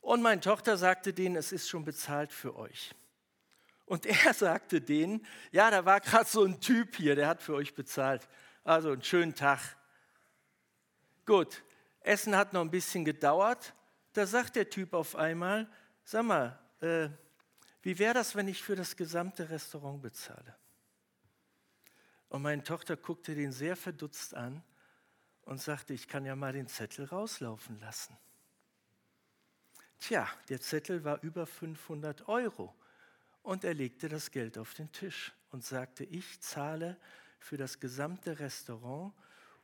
Und 0.00 0.22
meine 0.22 0.40
Tochter 0.40 0.78
sagte 0.78 1.12
denen, 1.12 1.36
es 1.36 1.52
ist 1.52 1.68
schon 1.68 1.84
bezahlt 1.84 2.32
für 2.32 2.56
euch. 2.56 2.94
Und 3.90 4.06
er 4.06 4.32
sagte 4.34 4.80
denen, 4.80 5.26
ja, 5.50 5.68
da 5.68 5.84
war 5.84 5.98
gerade 5.98 6.30
so 6.30 6.44
ein 6.44 6.60
Typ 6.60 6.94
hier, 6.94 7.16
der 7.16 7.26
hat 7.26 7.42
für 7.42 7.54
euch 7.54 7.74
bezahlt. 7.74 8.28
Also 8.62 8.92
einen 8.92 9.02
schönen 9.02 9.34
Tag, 9.34 9.76
Gut, 11.26 11.62
Essen 12.00 12.34
hat 12.36 12.52
noch 12.52 12.60
ein 12.60 12.70
bisschen 12.70 13.04
gedauert. 13.04 13.74
Da 14.12 14.26
sagt 14.26 14.56
der 14.56 14.70
Typ 14.70 14.94
auf 14.94 15.14
einmal, 15.16 15.68
sag 16.04 16.24
mal, 16.24 16.58
äh, 16.80 17.08
wie 17.82 17.98
wäre 17.98 18.14
das, 18.14 18.34
wenn 18.34 18.48
ich 18.48 18.62
für 18.62 18.74
das 18.74 18.96
gesamte 18.96 19.48
Restaurant 19.48 20.02
bezahle? 20.02 20.56
Und 22.28 22.42
meine 22.42 22.64
Tochter 22.64 22.96
guckte 22.96 23.34
den 23.34 23.52
sehr 23.52 23.76
verdutzt 23.76 24.34
an 24.34 24.62
und 25.42 25.60
sagte, 25.60 25.94
ich 25.94 26.08
kann 26.08 26.24
ja 26.24 26.34
mal 26.34 26.52
den 26.52 26.68
Zettel 26.68 27.06
rauslaufen 27.06 27.78
lassen. 27.80 28.16
Tja, 29.98 30.28
der 30.48 30.60
Zettel 30.60 31.04
war 31.04 31.22
über 31.22 31.46
500 31.46 32.28
Euro 32.28 32.74
und 33.42 33.64
er 33.64 33.74
legte 33.74 34.08
das 34.08 34.30
Geld 34.30 34.58
auf 34.58 34.74
den 34.74 34.90
Tisch 34.92 35.32
und 35.50 35.64
sagte, 35.64 36.04
ich 36.04 36.40
zahle 36.40 36.96
für 37.38 37.56
das 37.56 37.80
gesamte 37.80 38.38
Restaurant 38.38 39.12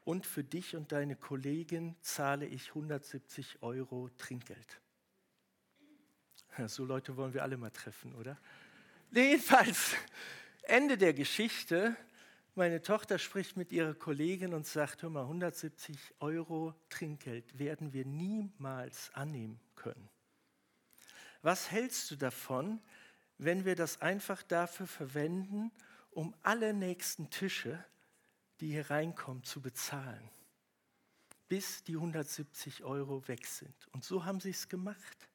und 0.05 0.27
für 0.27 0.45
dich 0.45 0.77
und 0.77 0.93
deine 0.93 1.17
Kollegin 1.17 1.97
zahle 2.01 2.47
ich 2.47 2.69
170 2.69 3.62
Euro 3.62 4.09
Trinkgeld. 4.17 4.81
So 6.67 6.85
Leute 6.85 7.17
wollen 7.17 7.35
wir 7.35 7.43
alle 7.43 7.57
mal 7.57 7.71
treffen, 7.71 8.15
oder? 8.15 8.39
Jedenfalls, 9.11 9.95
Ende 10.62 10.97
der 10.97 11.12
Geschichte 11.12 11.97
meine 12.57 12.81
Tochter 12.81 13.19
spricht 13.19 13.59
mit 13.59 13.71
ihrer 13.71 13.93
Kollegin 13.93 14.55
und 14.55 14.67
sagt, 14.67 15.03
hör 15.03 15.11
mal, 15.11 15.25
170 15.25 16.15
Euro 16.21 16.75
Trinkgeld 16.89 17.59
werden 17.59 17.93
wir 17.93 18.07
niemals 18.07 19.11
annehmen 19.12 19.61
können. 19.75 20.09
Was 21.43 21.71
hältst 21.71 22.11
du 22.11 22.17
davon, 22.17 22.81
wenn 23.38 23.64
wir 23.64 23.77
das 23.77 24.01
einfach 24.01 24.42
dafür 24.42 24.87
verwenden, 24.87 25.70
um 26.11 26.35
alle 26.42 26.72
nächsten 26.72 27.31
Tische, 27.31 27.85
die 28.61 28.70
hier 28.70 28.90
reinkommen, 28.90 29.44
zu 29.44 29.61
bezahlen, 29.61 30.31
bis 31.49 31.85
die 31.85 31.94
170 31.94 32.85
Euro 32.85 33.27
weg 33.29 33.46
sind? 33.46 33.75
Und 33.92 34.05
so 34.05 34.25
haben 34.25 34.40
sie 34.40 34.51
es 34.51 34.68
gemacht. 34.68 35.29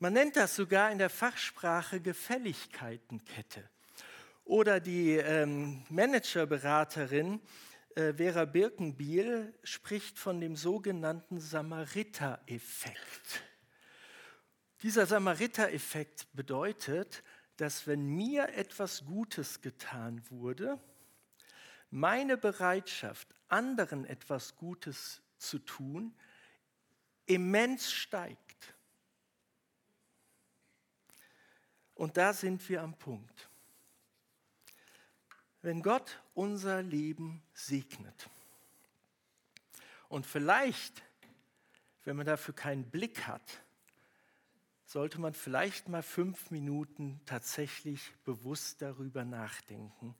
Man 0.00 0.12
nennt 0.12 0.36
das 0.36 0.56
sogar 0.56 0.90
in 0.90 0.98
der 0.98 1.10
Fachsprache 1.10 2.00
Gefälligkeitenkette. 2.00 3.70
Oder 4.44 4.80
die 4.80 5.12
ähm, 5.12 5.84
Managerberaterin 5.88 7.40
äh, 7.94 8.12
Vera 8.12 8.44
Birkenbiel 8.44 9.54
spricht 9.62 10.18
von 10.18 10.40
dem 10.40 10.56
sogenannten 10.56 11.40
Samariter-Effekt. 11.40 13.44
Dieser 14.84 15.06
Samariter-Effekt 15.06 16.28
bedeutet, 16.32 17.24
dass 17.56 17.88
wenn 17.88 18.06
mir 18.06 18.50
etwas 18.50 19.04
Gutes 19.04 19.60
getan 19.60 20.22
wurde, 20.30 20.78
meine 21.90 22.36
Bereitschaft, 22.36 23.26
anderen 23.48 24.04
etwas 24.04 24.54
Gutes 24.54 25.20
zu 25.38 25.58
tun, 25.58 26.14
immens 27.26 27.90
steigt. 27.90 28.74
Und 31.94 32.16
da 32.16 32.32
sind 32.32 32.68
wir 32.68 32.80
am 32.80 32.96
Punkt 32.96 33.48
wenn 35.64 35.80
Gott 35.80 36.20
unser 36.34 36.82
Leben 36.82 37.42
segnet. 37.54 38.28
Und 40.10 40.26
vielleicht, 40.26 41.02
wenn 42.04 42.16
man 42.16 42.26
dafür 42.26 42.54
keinen 42.54 42.90
Blick 42.90 43.26
hat, 43.26 43.62
sollte 44.94 45.20
man 45.20 45.34
vielleicht 45.34 45.88
mal 45.88 46.04
fünf 46.04 46.52
Minuten 46.52 47.20
tatsächlich 47.26 48.12
bewusst 48.22 48.80
darüber 48.80 49.24
nachdenken, 49.24 50.14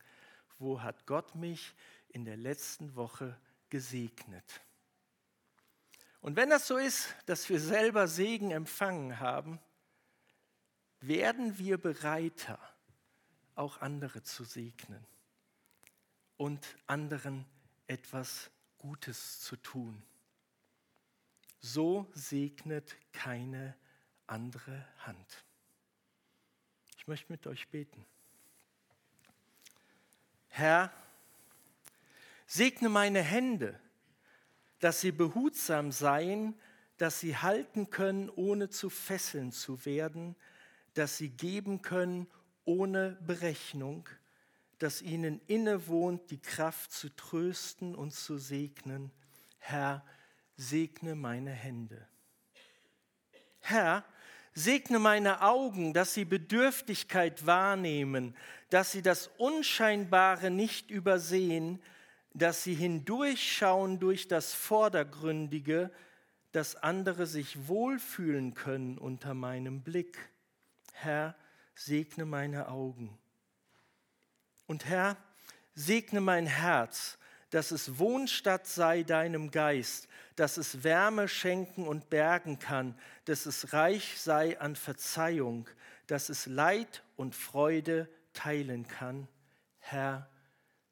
wo 0.59 0.83
hat 0.83 1.07
Gott 1.07 1.37
mich 1.37 1.77
in 2.09 2.25
der 2.25 2.37
letzten 2.37 2.97
Woche 2.97 3.39
gesegnet. 3.71 4.63
Und 6.21 6.35
wenn 6.35 6.51
das 6.51 6.67
so 6.67 6.77
ist, 6.77 7.15
dass 7.27 7.49
wir 7.49 7.61
selber 7.61 8.09
Segen 8.09 8.51
empfangen 8.51 9.21
haben, 9.21 9.61
werden 10.99 11.57
wir 11.57 11.79
bereiter, 11.79 12.59
auch 13.55 13.81
andere 13.81 14.25
zu 14.25 14.43
segnen 14.43 15.07
und 16.37 16.67
anderen 16.89 17.47
etwas 17.87 18.51
Gutes 18.79 19.39
zu 19.39 19.55
tun. 19.55 20.03
So 21.61 22.11
segnet 22.13 22.97
keine 23.13 23.77
andere 24.27 24.87
Hand. 24.99 25.45
Ich 26.97 27.07
möchte 27.07 27.31
mit 27.33 27.47
euch 27.47 27.69
beten. 27.69 28.07
Herr, 30.49 30.93
segne 32.47 32.89
meine 32.89 33.21
Hände, 33.21 33.79
dass 34.79 35.01
sie 35.01 35.13
behutsam 35.13 35.93
seien, 35.93 36.59
dass 36.97 37.21
sie 37.21 37.37
halten 37.37 37.91
können, 37.91 38.31
ohne 38.31 38.71
zu 38.71 38.89
fesseln 38.91 39.53
zu 39.53 39.85
werden, 39.85 40.37
dass 40.95 41.17
sie 41.17 41.31
geben 41.31 41.83
können, 41.83 42.29
ohne 42.65 43.19
Berechnung, 43.27 44.09
dass 44.79 45.03
ihnen 45.03 45.41
innewohnt, 45.47 46.31
die 46.31 46.41
Kraft 46.41 46.93
zu 46.93 47.15
trösten 47.15 47.95
und 47.95 48.13
zu 48.13 48.39
segnen. 48.39 49.11
Herr, 49.59 50.05
segne 50.57 51.15
meine 51.15 51.51
Hände. 51.51 52.07
Herr, 53.61 54.05
segne 54.55 54.99
meine 54.99 55.43
Augen, 55.43 55.93
dass 55.93 56.15
sie 56.15 56.25
Bedürftigkeit 56.25 57.45
wahrnehmen, 57.47 58.37
dass 58.71 58.93
sie 58.93 59.03
das 59.03 59.29
Unscheinbare 59.37 60.51
nicht 60.51 60.91
übersehen, 60.91 61.83
dass 62.33 62.65
sie 62.65 62.75
hindurchschauen 62.75 63.99
durch 63.99 64.29
das 64.29 64.55
Vordergründige, 64.55 65.91
dass 66.53 66.77
andere 66.77 67.27
sich 67.27 67.69
wohlfühlen 67.69 68.55
können 68.55 68.99
unter 68.99 69.35
meinem 69.35 69.83
Blick. 69.83 70.19
Herr, 70.93 71.35
segne 71.75 72.25
meine 72.25 72.69
Augen. 72.69 73.19
Und 74.67 74.85
Herr, 74.87 75.17
segne 75.75 76.21
mein 76.21 76.47
Herz, 76.47 77.19
dass 77.55 77.71
es 77.71 78.01
Wohnstatt 78.01 78.67
sei 78.67 79.05
deinem 79.05 79.53
Geist, 79.53 80.09
dass 80.35 80.57
es 80.57 80.83
Wärme 80.83 81.29
schenken 81.29 81.87
und 81.87 82.11
bergen 82.11 82.59
kann, 82.59 82.99
dass 83.27 83.47
es 83.47 83.73
reich 83.73 84.21
sei 84.21 84.59
an 84.59 84.75
Verzeihung, 84.75 85.71
dass 86.09 86.31
es 86.31 86.47
Leid 86.47 87.05
und 87.15 87.37
Freude 87.37 88.09
teilen 88.33 88.89
kann. 88.89 89.29
Herr, 89.79 90.29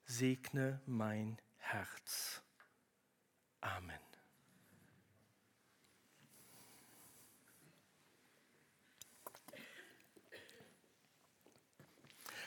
segne 0.05 0.81
mein 0.87 1.37
Herz. 1.59 2.41
Amen. 3.61 3.99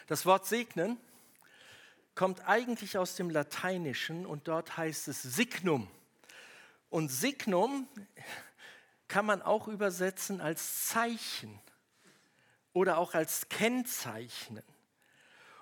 Das 0.08 0.26
Wort 0.26 0.46
segnen 0.46 0.98
kommt 2.16 2.48
eigentlich 2.48 2.98
aus 2.98 3.16
dem 3.16 3.30
Lateinischen 3.30 4.26
und 4.26 4.48
dort 4.48 4.78
heißt 4.78 5.10
es 5.10 5.22
Signum. 5.22 5.90
Und 6.90 7.10
Signum 7.10 7.88
kann 9.08 9.26
man 9.26 9.42
auch 9.42 9.68
übersetzen 9.68 10.42
als 10.42 10.88
Zeichen 10.88 11.60
oder 12.74 12.98
auch 12.98 13.14
als 13.14 13.50
Kennzeichnen. 13.50 14.64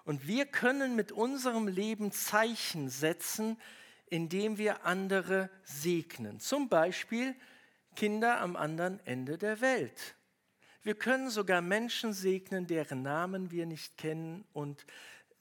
Und 0.05 0.27
wir 0.27 0.45
können 0.45 0.95
mit 0.95 1.11
unserem 1.11 1.67
Leben 1.67 2.11
Zeichen 2.11 2.89
setzen, 2.89 3.59
indem 4.07 4.57
wir 4.57 4.85
andere 4.85 5.49
segnen. 5.63 6.39
Zum 6.39 6.69
Beispiel 6.69 7.35
Kinder 7.95 8.41
am 8.41 8.55
anderen 8.55 8.99
Ende 9.05 9.37
der 9.37 9.61
Welt. 9.61 10.15
Wir 10.83 10.95
können 10.95 11.29
sogar 11.29 11.61
Menschen 11.61 12.11
segnen, 12.11 12.67
deren 12.67 13.01
Namen 13.01 13.51
wir 13.51 13.65
nicht 13.65 13.97
kennen 13.97 14.43
und 14.51 14.85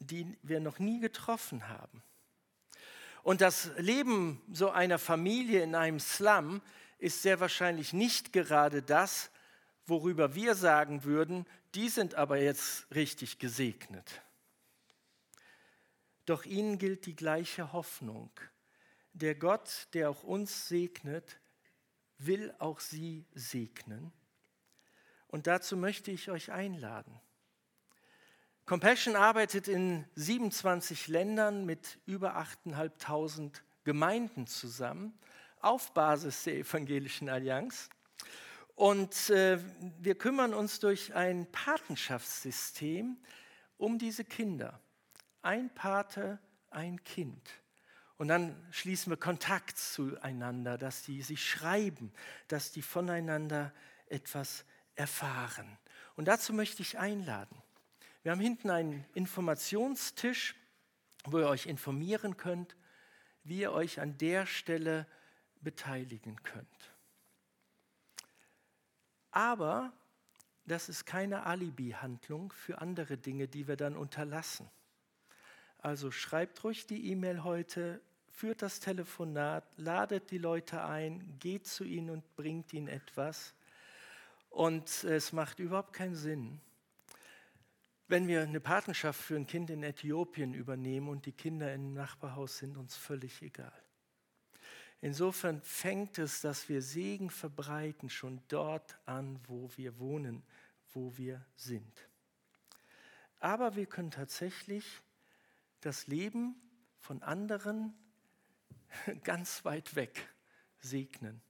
die 0.05 0.37
wir 0.43 0.61
noch 0.61 0.79
nie 0.79 1.01
getroffen 1.01 1.69
haben. 1.69 2.03
Und 3.23 3.41
das 3.41 3.71
Leben 3.77 4.43
so 4.51 4.71
einer 4.71 4.99
Familie 4.99 5.63
in 5.63 5.75
einem 5.75 6.01
Slum 6.01 6.61
ist 6.99 7.23
sehr 7.23 7.41
wahrscheinlich 7.41 7.93
nicht 7.93 8.33
gerade 8.33 8.83
das, 8.83 9.31
worüber 9.87 10.35
wir 10.35 10.55
sagen 10.55 11.05
würden, 11.05 11.47
die 11.75 11.89
sind 11.89 12.15
aber 12.15 12.39
jetzt 12.39 12.87
richtig 12.95 13.39
gesegnet. 13.39 14.23
Doch 16.27 16.45
ihnen 16.45 16.79
gilt 16.79 17.07
die 17.07 17.17
gleiche 17.17 17.73
Hoffnung. 17.73 18.31
Der 19.13 19.35
Gott, 19.35 19.89
der 19.93 20.11
auch 20.11 20.23
uns 20.23 20.69
segnet, 20.69 21.41
will 22.19 22.55
auch 22.59 22.81
sie 22.81 23.27
segnen. 23.35 24.13
Und 25.27 25.47
dazu 25.47 25.77
möchte 25.77 26.11
ich 26.11 26.31
euch 26.31 26.53
einladen. 26.53 27.21
Compassion 28.65 29.17
arbeitet 29.17 29.67
in 29.67 30.05
27 30.15 31.09
Ländern 31.09 31.67
mit 31.67 31.99
über 32.07 32.37
8.500 32.37 33.61
Gemeinden 33.83 34.47
zusammen 34.47 35.19
auf 35.61 35.93
Basis 35.93 36.45
der 36.45 36.59
Evangelischen 36.59 37.29
Allianz. 37.29 37.89
Und 38.77 39.31
äh, 39.31 39.59
wir 39.99 40.15
kümmern 40.15 40.55
uns 40.55 40.79
durch 40.79 41.15
ein 41.15 41.51
Patenschaftssystem 41.51 43.17
um 43.79 43.99
diese 43.99 44.25
Kinder. 44.25 44.81
Ein 45.43 45.69
Pate, 45.75 46.39
ein 46.71 47.03
Kind. 47.03 47.51
Und 48.17 48.29
dann 48.29 48.55
schließen 48.71 49.11
wir 49.11 49.17
Kontakt 49.17 49.77
zueinander, 49.77 50.79
dass 50.79 51.03
die 51.03 51.23
sich 51.23 51.45
schreiben, 51.45 52.13
dass 52.47 52.71
die 52.71 52.83
voneinander 52.83 53.73
etwas 54.07 54.65
erfahren. 54.95 55.79
Und 56.15 56.29
dazu 56.29 56.53
möchte 56.53 56.83
ich 56.83 56.99
einladen. 56.99 57.61
Wir 58.23 58.31
haben 58.31 58.41
hinten 58.41 58.71
einen 58.71 59.05
Informationstisch, 59.15 60.55
wo 61.25 61.41
ihr 61.41 61.49
euch 61.49 61.67
informieren 61.67 62.37
könnt, 62.37 62.77
wie 63.43 63.61
ihr 63.61 63.73
euch 63.73 64.01
an 64.01 64.17
der 64.19 64.47
Stelle 64.47 65.07
beteiligen 65.61 66.41
könnt. 66.45 66.93
Aber 69.33 69.93
das 70.65 70.89
ist 70.89 71.05
keine 71.05 71.47
Alibi-Handlung 71.47 72.53
für 72.53 72.81
andere 72.81 73.19
Dinge, 73.19 73.49
die 73.49 73.67
wir 73.67 73.77
dann 73.77 73.97
unterlassen. 73.97 74.71
Also 75.79 76.13
schreibt 76.13 76.63
ruhig 76.63 76.87
die 76.87 77.11
E-Mail 77.11 77.43
heute, 77.43 78.01
führt 78.31 78.63
das 78.63 78.79
Telefonat, 78.79 79.65
ladet 79.77 80.31
die 80.31 80.39
Leute 80.39 80.85
ein, 80.85 81.39
geht 81.41 81.67
zu 81.67 81.83
ihnen 81.83 82.11
und 82.11 82.37
bringt 82.37 82.73
ihnen 82.73 82.87
etwas. 82.87 83.55
Und 84.49 85.03
es 85.03 85.33
macht 85.33 85.59
überhaupt 85.59 85.93
keinen 85.93 86.15
Sinn, 86.15 86.61
wenn 88.13 88.29
wir 88.29 88.43
eine 88.43 88.61
Patenschaft 88.61 89.19
für 89.19 89.37
ein 89.37 89.47
Kind 89.47 89.71
in 89.71 89.83
Äthiopien 89.83 90.53
übernehmen 90.53 91.09
und 91.09 91.25
die 91.25 91.33
Kinder 91.33 91.73
im 91.73 91.95
Nachbarhaus 91.95 92.59
sind 92.59 92.77
uns 92.77 92.95
völlig 92.95 93.41
egal. 93.41 93.73
Insofern 95.01 95.63
fängt 95.63 96.19
es, 96.19 96.43
dass 96.43 96.69
wir 96.69 96.83
Segen 96.83 97.31
verbreiten, 97.31 98.11
schon 98.11 98.43
dort 98.49 98.99
an, 99.07 99.41
wo 99.47 99.71
wir 99.77 99.99
wohnen, 99.99 100.43
wo 100.93 101.17
wir 101.17 101.43
sind. 101.57 102.07
Aber 103.41 103.77
wir 103.77 103.87
können 103.87 104.11
tatsächlich 104.11 104.85
das 105.81 106.07
Leben 106.07 106.55
von 107.01 107.23
anderen 107.23 107.95
ganz 109.25 109.65
weit 109.65 109.97
weg 109.97 110.29
segnen. 110.81 111.41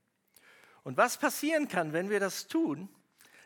Und 0.85 0.97
was 0.97 1.19
passieren 1.19 1.67
kann, 1.67 1.93
wenn 1.93 2.09
wir 2.09 2.21
das 2.21 2.47
tun, 2.47 2.89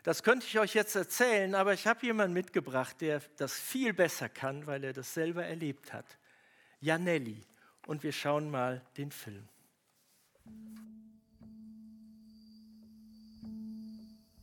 das 0.03 0.23
könnte 0.23 0.45
ich 0.45 0.57
euch 0.59 0.73
jetzt 0.73 0.95
erzählen, 0.95 1.53
aber 1.55 1.73
ich 1.73 1.85
habe 1.87 2.05
jemanden 2.05 2.33
mitgebracht, 2.33 3.01
der 3.01 3.21
das 3.37 3.59
viel 3.59 3.93
besser 3.93 4.29
kann, 4.29 4.65
weil 4.67 4.83
er 4.83 4.93
das 4.93 5.13
selber 5.13 5.45
erlebt 5.45 5.93
hat. 5.93 6.05
Janelli. 6.79 7.41
Und 7.87 8.03
wir 8.03 8.11
schauen 8.11 8.49
mal 8.51 8.81
den 8.97 9.11
Film. 9.11 9.47